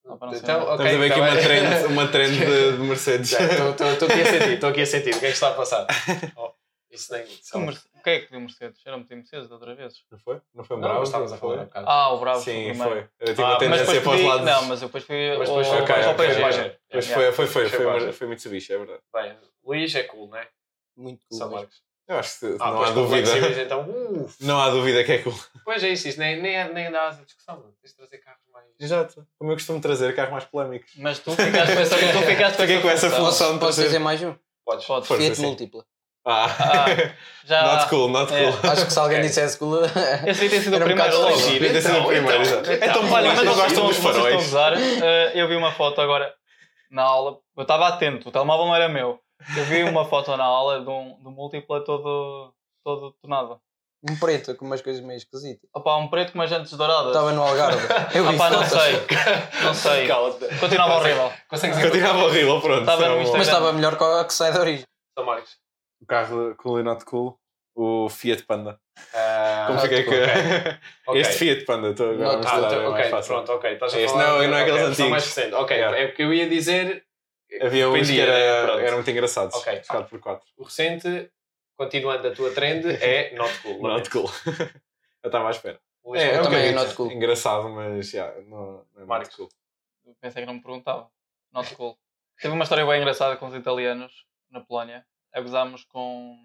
Então, 0.06 0.16
ok. 0.16 0.30
Estamos 0.36 0.80
a 0.80 0.98
ver 0.98 1.12
aqui 1.12 1.20
tá 1.20 1.26
uma 1.26 1.32
bem. 1.36 1.44
trend, 1.44 1.86
uma 1.94 2.08
trend 2.08 2.38
de, 2.40 2.72
de 2.74 2.78
Mercedes. 2.80 3.32
Estou 3.34 4.08
aqui 4.08 4.22
a 4.22 4.26
sentir, 4.26 4.54
estou 4.54 4.70
aqui 4.70 4.82
a 4.82 4.86
sentir. 4.86 5.16
O 5.16 5.20
que 5.20 5.26
é 5.26 5.30
que 5.30 5.34
está 5.36 5.50
a 5.50 5.54
passar? 5.54 5.88
Oh, 6.36 6.52
isso 6.90 7.14
nem. 7.14 7.24
O 7.24 7.70
O 7.70 8.04
que 8.04 8.10
é 8.10 8.20
que 8.20 8.26
pediu 8.26 8.42
Mercedes? 8.42 8.82
Era 8.86 8.98
um 8.98 9.06
Mercedes 9.10 9.48
de 9.48 9.54
outra 9.54 9.76
vez. 9.76 9.94
Não 10.12 10.18
foi? 10.20 10.42
Não 10.54 10.64
foi 10.64 10.76
um 10.78 10.80
Não, 10.80 10.88
bravo? 10.88 11.00
mas 11.02 11.10
estavas 11.10 11.32
a 11.34 11.38
falar 11.38 11.54
um 11.62 11.66
bocado. 11.66 11.86
Ah, 11.88 12.10
o 12.14 12.20
Bravo 12.20 12.42
Sim, 12.42 12.52
foi 12.52 12.72
o 12.72 12.76
foi. 12.76 13.08
Eu 13.20 13.36
tinha 13.36 13.48
Ah, 13.48 13.50
uma 13.50 13.54
mas 13.54 13.60
tendência 13.60 13.86
para 14.02 14.10
os 14.12 14.16
pedi- 14.18 14.28
lados. 14.28 14.46
Não, 14.46 14.62
mas 14.66 14.82
eu 14.82 14.88
depois 14.88 15.04
fui 15.06 15.38
Mas 15.38 15.48
depois 15.50 15.68
foi 15.68 15.78
ao, 15.78 15.84
ok, 15.84 15.96
ao 16.04 16.16
PSG. 16.16 16.42
Yeah. 16.42 16.76
foi, 16.92 17.32
foi, 17.32 17.48
foi, 17.48 17.70
Foi 17.70 18.00
foi, 18.02 18.12
foi 18.12 18.28
Mitsubishi, 18.28 18.74
é 18.74 18.78
verdade. 18.78 19.00
Bem, 19.14 19.38
Luís 19.64 19.96
é 19.96 20.04
cool, 20.04 20.28
não 20.30 20.38
é? 20.38 20.48
Muito 20.98 21.24
São 21.32 21.48
cool. 21.48 21.58
Marcos. 21.60 21.82
Eu 22.12 22.20
acho 22.20 22.40
que 22.40 22.46
Ah, 22.60 22.72
não 22.72 22.84
há 22.84 22.90
dúvida. 22.92 23.62
Então, 23.62 23.82
uh, 23.90 24.30
Não 24.42 24.60
há 24.62 24.70
dúvida 24.70 25.04
que 25.04 25.14
é 25.14 25.18
cool. 25.20 25.34
Pois 25.64 25.82
é 25.84 25.90
isso, 25.90 26.08
isso 26.10 26.20
nem, 26.20 26.42
nem, 26.42 26.74
nem 26.74 26.92
dá 26.92 27.08
asa 27.08 27.24
discussão. 27.24 27.64
Tens 27.82 27.92
de 27.92 27.98
trazer 27.98 28.18
carros 28.18 28.42
mais. 28.52 28.66
Exato. 28.80 29.26
Como 29.40 29.52
eu 29.52 29.56
costumo 29.56 29.80
trazer 29.80 30.14
carros 30.16 30.32
mais 30.32 30.44
polémicos. 30.44 30.92
Mas 30.98 31.20
tu 31.20 31.32
ficaste 31.32 31.74
com 31.74 31.80
essa, 31.80 31.96
tu 31.98 32.20
ficaste 32.28 32.56
com 32.58 32.62
Fiquei 32.64 32.82
com 32.82 32.90
essa 32.90 33.10
função. 33.10 33.54
de 33.54 33.60
trazer- 33.60 33.84
dizer 33.86 34.00
mais 34.00 34.22
um? 34.22 34.36
Podes. 34.66 34.86
Podes. 34.86 35.08
Força, 35.08 35.24
Fiat 35.24 35.36
sim. 35.38 35.42
múltipla. 35.46 35.86
Ah, 36.26 36.46
Ah, 36.60 36.86
já. 37.46 37.64
not 37.78 37.90
cool, 37.90 38.10
not 38.10 38.34
É. 38.34 38.52
cool. 38.52 38.70
Acho 38.72 38.86
que 38.86 38.94
se 38.94 39.00
alguém 39.00 39.18
Ok. 39.20 39.28
dissesse 39.30 39.58
cool. 39.58 39.80
Esse 40.28 40.44
aí 40.44 40.50
tem 40.50 40.62
sido 40.62 40.78
o 40.78 40.82
primeiro 40.82 41.18
logo. 41.18 41.32
ter 41.34 41.82
sido 41.82 41.98
o 42.00 42.08
primeiro, 42.08 42.42
exato. 42.42 42.72
então, 42.72 42.88
Então, 42.90 43.12
olha, 43.12 43.34
mas 43.34 43.56
gostam 43.56 43.88
dos 43.88 43.98
faróis. 43.98 44.48
usar. 44.48 44.74
eh, 44.78 45.32
eu 45.34 45.48
vi 45.48 45.56
uma 45.56 45.72
foto 45.72 46.00
agora 46.02 46.32
na 46.92 47.04
aula. 47.04 47.38
Eu 47.58 47.62
estava 47.64 47.88
atento, 47.88 48.28
o 48.28 48.32
telemóvel 48.32 48.66
não 48.68 48.76
era 48.76 48.90
meu. 48.90 49.20
Eu 49.58 49.66
vi 49.66 49.84
uma 49.84 50.06
foto 50.06 50.36
na 50.38 50.44
aula 50.44 50.82
de 50.82 50.90
um, 50.90 51.18
de 51.22 51.28
um 51.28 51.32
múltipla 51.32 51.84
todo, 51.84 52.54
todo 52.84 53.14
tonado. 53.22 53.60
Um 54.10 54.18
preto 54.18 54.56
com 54.56 54.66
umas 54.66 54.82
coisas 54.82 55.02
meio 55.04 55.18
esquisitas. 55.18 55.70
Opa, 55.76 55.96
um 55.98 56.08
preto 56.08 56.32
com 56.32 56.40
umas 56.40 56.50
jantes 56.50 56.74
douradas. 56.74 57.08
Estava 57.08 57.32
no 57.34 57.44
Algarve. 57.44 57.78
Eu 58.18 58.26
vi 58.28 58.36
Opa, 58.36 58.50
não 58.50 58.64
fotos. 58.64 58.82
sei. 58.82 58.94
Não 59.64 59.74
sei. 59.76 60.08
Continuava 60.60 60.96
horrível. 60.96 61.32
Consegues 61.48 61.80
Continuava 61.80 62.24
horrível, 62.24 62.60
pronto. 62.62 62.80
Estava 62.80 63.08
no. 63.10 63.16
Instagram. 63.22 63.38
Mas 63.38 63.48
estava 63.48 63.74
melhor 63.74 63.98
que 63.98 64.04
a 64.04 64.26
que 64.26 64.34
sai 64.34 64.52
da 64.54 64.60
origem. 64.62 64.86
São 65.18 65.26
Marcos. 65.26 65.56
O 66.02 66.06
carro 66.08 66.56
cool 66.58 66.80
e 66.80 66.84
not 66.84 67.06
cool. 67.06 67.38
O 67.76 68.10
Fiat 68.10 68.44
Panda. 68.44 68.80
Ah, 69.14 69.66
Como 69.68 69.80
fiquei 69.80 70.04
que. 70.04 70.10
ok. 71.08 71.22
Este 71.22 71.34
Fiat 71.36 71.66
Panda, 71.66 71.90
estou 71.92 72.10
agora 72.12 72.30
a 72.30 72.34
Ah, 72.34 72.58
então, 72.58 72.72
é 72.82 72.90
mais 72.90 72.94
ok, 72.94 73.10
fácil. 73.12 73.34
pronto, 73.36 73.52
ok. 73.54 73.74
Estás 73.74 73.94
a 73.94 74.00
Este 74.00 74.12
falar. 74.12 74.24
não- 74.28 74.38
não 74.38 74.44
é 74.44 74.48
ok, 74.48 74.62
aqueles 74.62 74.80
são 74.82 74.90
antigos. 74.90 75.12
mais 75.12 75.24
recentes. 75.26 75.54
Ok, 75.54 75.78
Yeah. 75.78 75.98
é 76.00 76.06
o 76.06 76.14
que 76.16 76.24
eu 76.24 76.34
ia 76.34 76.50
dizer. 76.50 77.04
Havia 77.60 77.90
uns 77.90 78.10
que 78.10 78.18
né? 78.18 78.22
era, 78.22 78.66
Pronto. 78.68 78.80
eram 78.80 78.98
muito 78.98 79.12
engraçados. 79.12 79.56
Ok. 79.56 79.80
Buscado 79.80 80.08
por 80.08 80.20
4. 80.20 80.48
O 80.58 80.64
recente, 80.64 81.32
continuando 81.76 82.28
a 82.28 82.32
tua 82.34 82.54
trend, 82.54 82.86
é 82.88 83.34
not 83.36 83.60
cool. 83.60 83.82
Not 83.82 84.10
cool. 84.10 84.30
eu 85.24 85.28
estava 85.28 85.48
à 85.48 85.52
espera. 85.52 85.80
É, 86.16 86.40
um 86.40 86.44
também 86.44 86.68
é 86.68 86.72
not 86.72 86.94
cool. 86.96 87.12
Engraçado, 87.12 87.70
mas 87.70 88.10
já, 88.10 88.34
não, 88.42 88.86
não 88.94 89.04
é 89.04 89.06
Marcos. 89.06 89.36
cool. 89.36 89.50
Eu 90.06 90.16
Pensei 90.20 90.42
que 90.42 90.48
não 90.48 90.56
me 90.56 90.62
perguntava. 90.62 91.10
Not 91.52 91.76
cool. 91.76 91.98
Teve 92.42 92.54
uma 92.54 92.64
história 92.64 92.86
bem 92.86 93.00
engraçada 93.02 93.38
com 93.38 93.48
os 93.48 93.54
italianos 93.54 94.26
na 94.50 94.62
Polónia. 94.62 95.06
Agozámos 95.34 95.84
com 95.84 96.38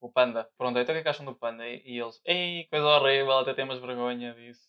o 0.00 0.10
Panda. 0.10 0.48
Perguntei, 0.58 0.82
então 0.82 0.92
o 0.92 0.96
que 0.96 1.00
é 1.00 1.02
que 1.02 1.08
acham 1.08 1.24
do 1.24 1.34
Panda? 1.34 1.66
E, 1.66 1.82
e 1.84 1.98
eles, 1.98 2.20
ei, 2.24 2.66
coisa 2.68 2.86
horrível, 2.86 3.38
até 3.38 3.54
temos 3.54 3.78
vergonha 3.78 4.34
disso. 4.34 4.68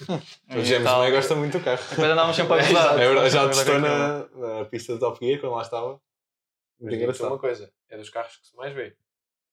O 0.50 0.64
James 0.64 0.84
também 0.90 1.10
gosta 1.12 1.34
muito 1.34 1.58
do 1.58 1.64
carro. 1.64 1.82
Depois 1.90 2.10
andávamos 2.10 2.36
sempre 2.36 2.54
a 2.54 2.56
gozar. 2.66 2.94
É 3.00 3.06
verdade, 3.08 3.30
já 3.30 3.40
Sempre 3.40 3.46
a 3.46 3.64
testou 3.64 3.80
gozar. 3.80 4.28
na, 4.36 4.58
na 4.58 4.64
pista 4.66 4.92
de 4.94 5.00
Top 5.00 5.24
Gear 5.26 5.40
quando 5.40 5.54
lá 5.54 5.62
estava. 5.62 6.00
Mas 6.80 6.98
digo-te 6.98 7.22
uma 7.22 7.38
coisa, 7.38 7.72
é 7.88 7.96
dos 7.96 8.10
carros 8.10 8.36
que 8.36 8.46
se 8.46 8.56
mais 8.56 8.72
vê. 8.72 8.96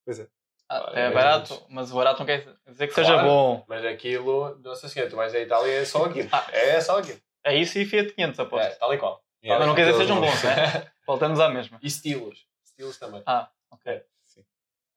Pois 0.04 0.20
é. 0.20 0.28
Ah, 0.68 0.92
É, 0.94 1.00
É 1.06 1.10
barato, 1.10 1.64
mas 1.68 1.90
o 1.90 1.96
barato 1.96 2.18
não 2.20 2.26
quer 2.26 2.46
dizer 2.66 2.86
que 2.88 2.94
seja 2.94 3.12
Claro. 3.14 3.28
bom. 3.28 3.64
Mas 3.68 3.84
aquilo, 3.84 4.56
nossa 4.60 4.88
senhora, 4.88 5.10
tu 5.10 5.16
vais 5.16 5.34
à 5.34 5.40
Itália 5.40 5.72
é 5.72 5.84
só 5.84 6.04
aquilo. 6.04 6.28
Ah. 6.32 6.46
É 6.52 6.80
só 6.80 6.98
aquilo. 6.98 7.20
É 7.44 7.56
isso 7.56 7.78
e 7.78 7.84
Fiat 7.86 8.12
500, 8.14 8.38
É, 8.38 8.42
aposto. 8.42 8.78
tal 8.78 8.94
e 8.94 8.98
qual. 8.98 9.24
Yeah, 9.42 9.58
mas 9.60 9.68
não 9.68 9.74
quer 9.76 9.82
dizer 9.86 9.92
que 9.92 9.98
sejam 10.02 10.20
bons, 10.20 10.42
né? 10.42 10.90
Voltamos 11.06 11.38
à 11.40 11.48
mesma. 11.48 11.78
E 11.82 11.86
estilos. 11.86 12.46
Estilos 12.64 12.98
também. 12.98 13.22
Ah, 13.26 13.48
ok. 13.70 14.02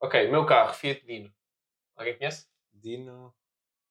Ok, 0.02 0.28
meu 0.30 0.46
carro, 0.46 0.74
Fiat 0.74 1.06
Dino. 1.06 1.32
Alguém 1.96 2.18
conhece? 2.18 2.48
Dino. 2.74 3.34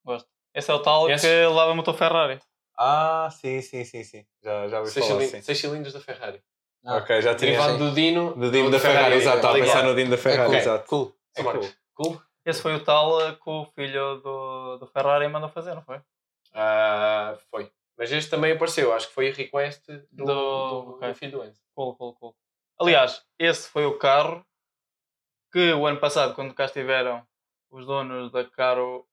Gosto. 0.04 0.28
Esse 0.54 0.70
é 0.70 0.74
o 0.74 0.80
tal 0.80 1.08
Esse- 1.10 1.26
que 1.26 1.46
leva 1.46 1.74
motor 1.74 1.94
Ferrari. 1.94 2.40
Ah, 2.76 3.28
sim, 3.30 3.60
sim, 3.60 3.84
sim, 3.84 4.04
sim. 4.04 4.24
Já, 4.42 4.68
já 4.68 4.78
ouvi 4.80 4.90
6 4.92 5.06
falar, 5.06 5.20
sim. 5.22 5.42
seis 5.42 5.58
cilindros 5.58 5.92
da 5.92 6.00
Ferrari. 6.00 6.42
Ah. 6.84 6.96
Ok, 6.98 7.20
já 7.20 7.34
tinha. 7.34 7.50
Derivado 7.52 7.78
do 7.78 7.92
Dino. 7.92 8.34
Do 8.34 8.50
Dino 8.50 8.70
da 8.70 8.78
Ferrari, 8.78 9.16
exato. 9.16 9.36
Estava 9.38 9.54
a 9.54 9.56
Ligado. 9.58 9.72
pensar 9.72 9.86
no 9.88 9.94
Dino 9.96 10.10
da 10.10 10.16
Ferrari, 10.16 10.48
cool. 10.50 10.58
exato. 10.58 10.86
Cool. 10.88 11.14
São 11.34 11.44
Marcos. 11.44 11.76
Cool? 11.94 12.22
Esse 12.46 12.62
foi 12.62 12.74
o 12.76 12.84
tal 12.84 13.20
eh, 13.20 13.32
que 13.34 13.50
o 13.50 13.64
filho 13.74 14.20
do, 14.20 14.76
do 14.78 14.86
Ferrari 14.86 15.26
mandou 15.28 15.48
fazer, 15.48 15.74
não 15.74 15.82
foi? 15.82 16.00
Ah, 16.54 17.36
foi. 17.50 17.70
Mas 17.96 18.12
este 18.12 18.30
também 18.30 18.52
apareceu, 18.52 18.92
acho 18.92 19.08
que 19.08 19.14
foi 19.14 19.28
a 19.28 19.34
request 19.34 19.82
do, 20.12 20.24
Do- 20.24 20.24
do, 20.24 20.90
ok. 20.94 21.08
do 21.08 21.14
filho 21.16 21.32
do 21.32 21.44
Enzo. 21.44 21.60
Cool, 21.74 21.96
cool, 21.96 22.14
cool. 22.14 22.36
Aliás, 22.80 23.22
esse 23.38 23.68
foi 23.68 23.84
o 23.86 23.98
carro 23.98 24.46
que 25.52 25.72
o 25.72 25.84
ano 25.84 25.98
passado, 25.98 26.34
quando 26.34 26.54
cá 26.54 26.66
estiveram 26.66 27.26
os 27.70 27.84
donos 27.84 28.30
da 28.30 28.44
Caro 28.44 29.04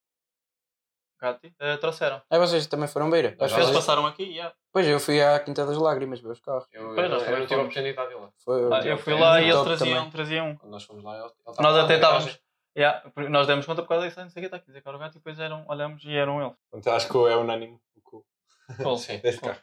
Gatti, 1.21 1.53
eh, 1.59 1.77
trouxeram. 1.77 2.21
Aí 2.29 2.37
vocês 2.39 2.67
também 2.67 2.87
foram 2.87 3.09
beira. 3.09 3.35
Eles 3.39 3.53
que- 3.53 3.73
passaram 3.73 4.05
aqui, 4.05 4.23
yeah. 4.23 4.53
Pois 4.71 4.85
eu 4.87 4.99
fui 4.99 5.21
à 5.21 5.39
Quinta 5.39 5.65
das 5.65 5.77
Lágrimas 5.77 6.19
ver 6.19 6.29
os 6.29 6.39
carros. 6.41 6.65
Eu, 6.73 6.93
Pois, 6.93 6.97
eu, 6.97 7.09
nós 7.09 7.19
eu 7.21 7.25
também 7.25 7.39
não 7.39 7.47
tive 7.47 7.59
a 7.59 7.63
oportunidade 7.63 8.07
de 8.09 8.13
ir 8.15 8.17
lá. 8.19 8.29
Foi, 8.43 8.73
Ah, 8.73 8.87
eu 8.87 8.97
fui 8.97 9.13
é 9.13 9.19
lá 9.19 9.41
e 9.41 9.49
eles 9.49 9.61
traziam, 9.63 10.09
traziam. 10.09 10.55
Quando 10.57 10.71
nós 10.71 10.83
fomos 10.83 11.03
lá, 11.03 11.15
ele, 11.17 11.23
ele 11.47 11.55
Nós 11.59 11.77
até 11.77 11.95
estávamos. 11.95 12.39
Yeah, 12.77 13.01
nós 13.29 13.47
demos 13.47 13.65
conta 13.65 13.81
por 13.83 13.87
causa 13.87 14.05
disso, 14.05 14.19
não 14.19 14.29
sei 14.29 14.41
o 14.41 14.43
que 14.43 14.45
está 14.47 14.57
aqui, 14.57 14.65
dizer 14.67 14.81
Caro 14.81 14.99
Gatti, 14.99 15.15
e 15.15 15.19
depois 15.19 15.39
eram, 15.39 15.63
olhamos 15.69 16.03
e 16.03 16.13
eram 16.13 16.41
eles. 16.41 16.53
Portanto, 16.69 16.93
acho 16.93 17.07
que 17.07 17.17
é 17.17 17.37
unânime 17.37 17.79
o 17.95 18.01
Cool. 18.83 18.97
Sim. 18.97 19.17
deste 19.19 19.39
carro. 19.39 19.59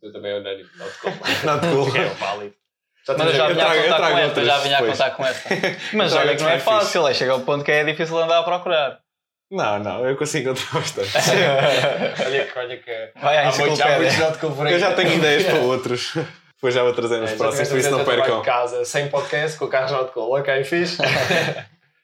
Tu 0.00 0.12
também 0.12 0.30
é 0.32 0.38
unânime. 0.38 0.68
Not 0.76 0.98
cool. 1.00 1.12
Not 1.44 1.66
cool. 1.66 1.96
É 1.96 2.08
válido. 2.10 2.54
Já 3.06 3.16
Mas 3.16 3.26
eu 3.28 3.32
já 3.34 3.48
eu 3.48 3.54
vinha 3.54 3.64
eu 3.64 3.70
a 3.70 3.82
contar 3.96 4.10
com 4.12 4.18
esta, 4.18 4.44
já 4.44 4.58
vinha 4.58 4.78
a 4.78 4.86
contar 4.86 5.10
com 5.12 5.24
esta. 5.26 5.48
Mas 5.96 6.12
Eu 6.12 6.18
olha 6.20 6.36
que 6.36 6.42
não 6.42 6.50
é 6.50 6.58
fácil, 6.60 7.06
aí 7.06 7.14
chega 7.14 7.32
ao 7.32 7.40
ponto 7.40 7.64
que 7.64 7.72
é 7.72 7.82
difícil 7.82 8.16
andar 8.18 8.38
a 8.38 8.42
procurar. 8.42 9.00
Não, 9.50 9.78
não, 9.80 10.06
eu 10.08 10.16
consigo 10.16 10.50
encontrar 10.50 10.80
bastante. 10.80 11.10
olha 12.24 12.44
que, 12.46 12.58
olha 12.58 12.76
que 12.78 13.12
Vai 13.20 13.36
à 13.38 13.48
há 13.48 13.52
há 13.52 14.18
not 14.18 14.38
cool 14.38 14.54
por 14.54 14.66
aí. 14.66 14.74
eu 14.74 14.78
já 14.78 14.94
tenho 14.94 15.12
ideias 15.14 15.44
para 15.44 15.58
outros. 15.62 16.12
Depois 16.54 16.74
já 16.74 16.82
vou 16.84 16.92
trazer 16.92 17.20
nos 17.20 17.30
É, 17.32 17.36
próximos, 17.36 17.68
por 17.70 17.78
isso 17.78 17.90
não 17.90 18.04
percam. 18.04 18.40
de 18.40 18.44
casa, 18.46 18.84
sem 18.84 19.08
podcast, 19.08 19.58
com 19.58 19.64
o 19.64 19.68
carro 19.68 19.96
not 19.96 20.12
cool. 20.12 20.38
Ok, 20.38 20.62
fixe. 20.64 20.98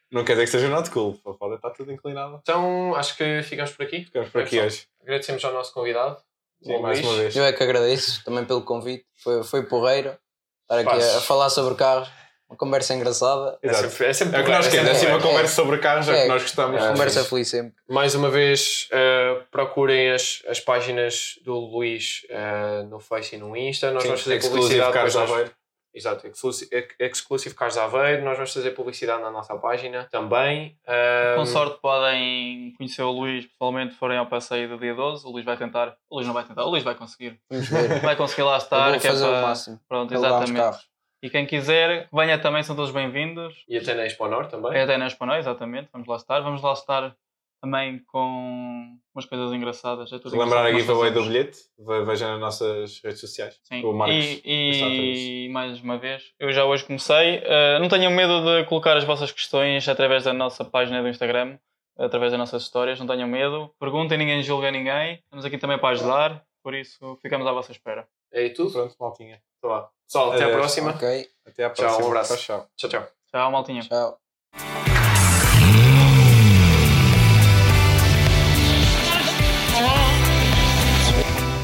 Não 0.09 0.23
quer 0.23 0.33
dizer 0.33 0.45
que 0.45 0.51
seja 0.51 0.69
not 0.69 0.89
cool, 0.91 1.19
pode 1.37 1.55
estar 1.55 1.69
tudo 1.71 1.91
inclinado. 1.91 2.39
então, 2.41 2.95
acho 2.95 3.17
que 3.17 3.43
ficamos 3.43 3.71
por 3.73 3.85
aqui. 3.85 4.05
Ficamos 4.05 4.29
por 4.29 4.41
aqui 4.41 4.57
É, 4.57 4.63
hoje. 4.63 4.83
Agradecemos 5.03 5.43
ao 5.43 5.51
nosso 5.51 5.73
convidado. 5.73 6.17
Sim, 6.63 6.79
mais 6.79 7.01
uma 7.01 7.13
vez. 7.15 7.35
Eu 7.35 7.43
é 7.43 7.51
que 7.51 7.61
agradeço 7.61 8.23
também 8.23 8.45
pelo 8.45 8.61
convite. 8.61 9.05
Foi, 9.21 9.43
foi 9.43 9.63
porreiro 9.63 10.15
estar 10.63 10.79
aqui 10.79 11.03
a, 11.03 11.17
a 11.17 11.21
falar 11.21 11.49
sobre 11.49 11.75
carros. 11.75 12.09
Uma 12.49 12.55
conversa 12.57 12.93
engraçada. 12.93 13.59
É 13.61 13.67
Exato. 13.67 13.89
sempre, 13.89 14.05
é 14.07 14.13
sempre 14.13 14.37
É 14.37 14.41
o 14.41 14.45
que 14.45 14.51
nós 14.51 14.67
queremos, 14.67 14.89
é 14.89 14.93
sempre 14.93 15.11
assim 15.13 15.15
uma 15.17 15.21
conversa 15.31 15.53
sobre 15.55 15.77
carros, 15.79 16.07
é 16.07 16.11
o 16.11 16.15
É. 16.15 16.21
que 16.23 16.27
nós 16.29 16.41
gostamos. 16.43 16.81
É. 16.83 16.87
conversa 16.89 17.23
feliz 17.25 17.47
sempre. 17.49 17.73
Mais 17.89 18.15
uma 18.15 18.29
vez, 18.29 18.87
eh, 18.91 19.41
procurem 19.51 20.11
as, 20.11 20.41
as 20.47 20.59
páginas 20.59 21.37
do 21.43 21.53
Luís 21.59 22.25
eh, 22.29 22.83
no 22.89 22.99
Face 23.01 23.35
e 23.35 23.37
no 23.37 23.55
Insta. 23.57 23.91
Nós 23.91 24.03
Sim, 24.03 24.09
vamos 24.09 24.23
fazer 24.23 24.35
exclusive 24.37 24.61
publicidade. 24.61 24.93
Carros 24.93 25.13
depois 25.13 25.29
nós- 25.29 25.39
Aveiro. 25.39 25.57
Exato, 25.93 26.27
exclusive, 26.27 26.69
ex- 26.71 26.95
exclusive 26.99 27.55
Cars 27.55 27.75
Aveiro. 27.75 28.23
Nós 28.23 28.35
vamos 28.37 28.53
fazer 28.53 28.69
publicidade 28.71 29.19
na 29.21 29.31
nossa 29.31 29.55
página 29.57 30.07
também. 30.11 30.77
Eh, 30.85 31.33
Com 31.35 31.45
sorte 31.45 31.79
podem 31.81 32.73
conhecer 32.77 33.01
o 33.01 33.09
Luís 33.11 33.47
pessoalmente 33.47 33.95
forem 33.95 34.15
ao 34.17 34.27
passeio 34.27 34.69
do 34.69 34.77
dia 34.77 34.93
12. 34.93 35.25
O 35.25 35.31
Luís 35.31 35.43
vai 35.43 35.57
tentar. 35.57 35.95
O 36.09 36.15
Luís 36.17 36.27
não 36.27 36.35
vai 36.35 36.43
tentar, 36.43 36.63
o 36.65 36.69
Luís 36.69 36.83
vai 36.83 36.93
conseguir. 36.93 37.39
Vamos 37.49 37.67
ver. 37.67 37.99
Vai 38.01 38.15
conseguir 38.15 38.43
lá 38.43 38.53
Eu 38.53 38.57
estar. 38.57 38.89
vou 38.91 38.99
que 38.99 39.07
é 39.07 39.09
fazer 39.09 39.25
o 39.25 39.27
para- 39.31 39.41
máximo. 39.41 39.79
Pronto, 39.89 40.13
exatamente. 40.13 40.77
E 41.21 41.29
quem 41.29 41.45
quiser, 41.47 42.07
venha 42.13 42.37
também, 42.37 42.61
são 42.61 42.75
todos 42.75 42.91
bem-vindos. 42.91 43.63
E 43.67 43.77
até 43.77 43.95
na 43.95 44.05
Expo 44.05 44.27
Norte 44.27 44.51
também. 44.51 44.73
É 44.77 44.83
até 44.83 44.97
na 44.97 45.07
Espanhol, 45.07 45.37
exatamente. 45.37 45.89
Vamos 45.91 46.07
lá 46.07 46.15
estar. 46.15 46.39
Vamos 46.41 46.61
lá 46.61 46.73
estar 46.73 47.15
também 47.59 47.99
com 48.05 48.95
umas 49.15 49.25
coisas 49.25 49.51
engraçadas. 49.51 50.13
É 50.13 50.19
tudo 50.19 50.35
Relembrar 50.35 50.67
a 50.67 50.71
giveaway 50.71 51.09
do 51.09 51.23
bilhete, 51.23 51.57
ve- 51.79 52.03
vejam 52.05 52.29
nas 52.33 52.39
nossas 52.39 53.01
redes 53.03 53.19
sociais. 53.19 53.59
Sim. 53.63 53.83
O 53.83 53.93
Marcos 53.93 54.15
e, 54.45 54.81
a 54.83 54.87
e 54.87 55.49
mais 55.51 55.79
uma 55.81 55.97
vez, 55.97 56.23
eu 56.39 56.51
já 56.51 56.65
hoje 56.65 56.83
comecei. 56.85 57.39
Uh, 57.39 57.79
não 57.79 57.89
tenham 57.89 58.11
medo 58.11 58.43
de 58.45 58.65
colocar 58.65 58.95
as 58.95 59.03
vossas 59.03 59.31
questões 59.31 59.89
através 59.89 60.23
da 60.25 60.33
nossa 60.33 60.63
página 60.63 61.01
do 61.01 61.09
Instagram, 61.09 61.57
através 61.97 62.31
das 62.31 62.37
nossas 62.39 62.61
histórias. 62.61 62.99
Não 62.99 63.07
tenham 63.07 63.27
medo. 63.27 63.73
Perguntem, 63.79 64.19
ninguém 64.19 64.43
julga 64.43 64.69
ninguém. 64.69 65.15
Estamos 65.23 65.43
aqui 65.45 65.57
também 65.57 65.79
para 65.79 65.89
ajudar. 65.89 66.43
Por 66.61 66.75
isso, 66.75 67.17
ficamos 67.23 67.47
à 67.47 67.51
vossa 67.51 67.71
espera. 67.71 68.07
É 68.31 68.49
tudo? 68.49 68.71
Pronto, 68.71 68.95
maltinha. 68.99 69.41
Então 69.57 69.69
vá. 69.69 69.89
Pessoal, 70.05 70.31
até 70.33 70.43
à 70.45 70.49
próxima. 70.51 70.91
Ok, 70.91 71.29
Até 71.45 71.63
à 71.65 71.69
Tchau, 71.69 71.85
um 71.85 71.87
próxima. 71.87 72.07
abraço. 72.07 72.37
Tchau, 72.37 72.59
tchau. 72.59 72.69
Tchau, 72.77 72.89
tchau. 72.89 73.07
Tchau, 73.31 73.51
maltinha. 73.51 73.81
tchau. 73.83 74.19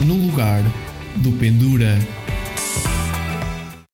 no 0.06 0.16
lugar 0.16 0.62
do 1.16 1.32
Pendura. 1.40 2.23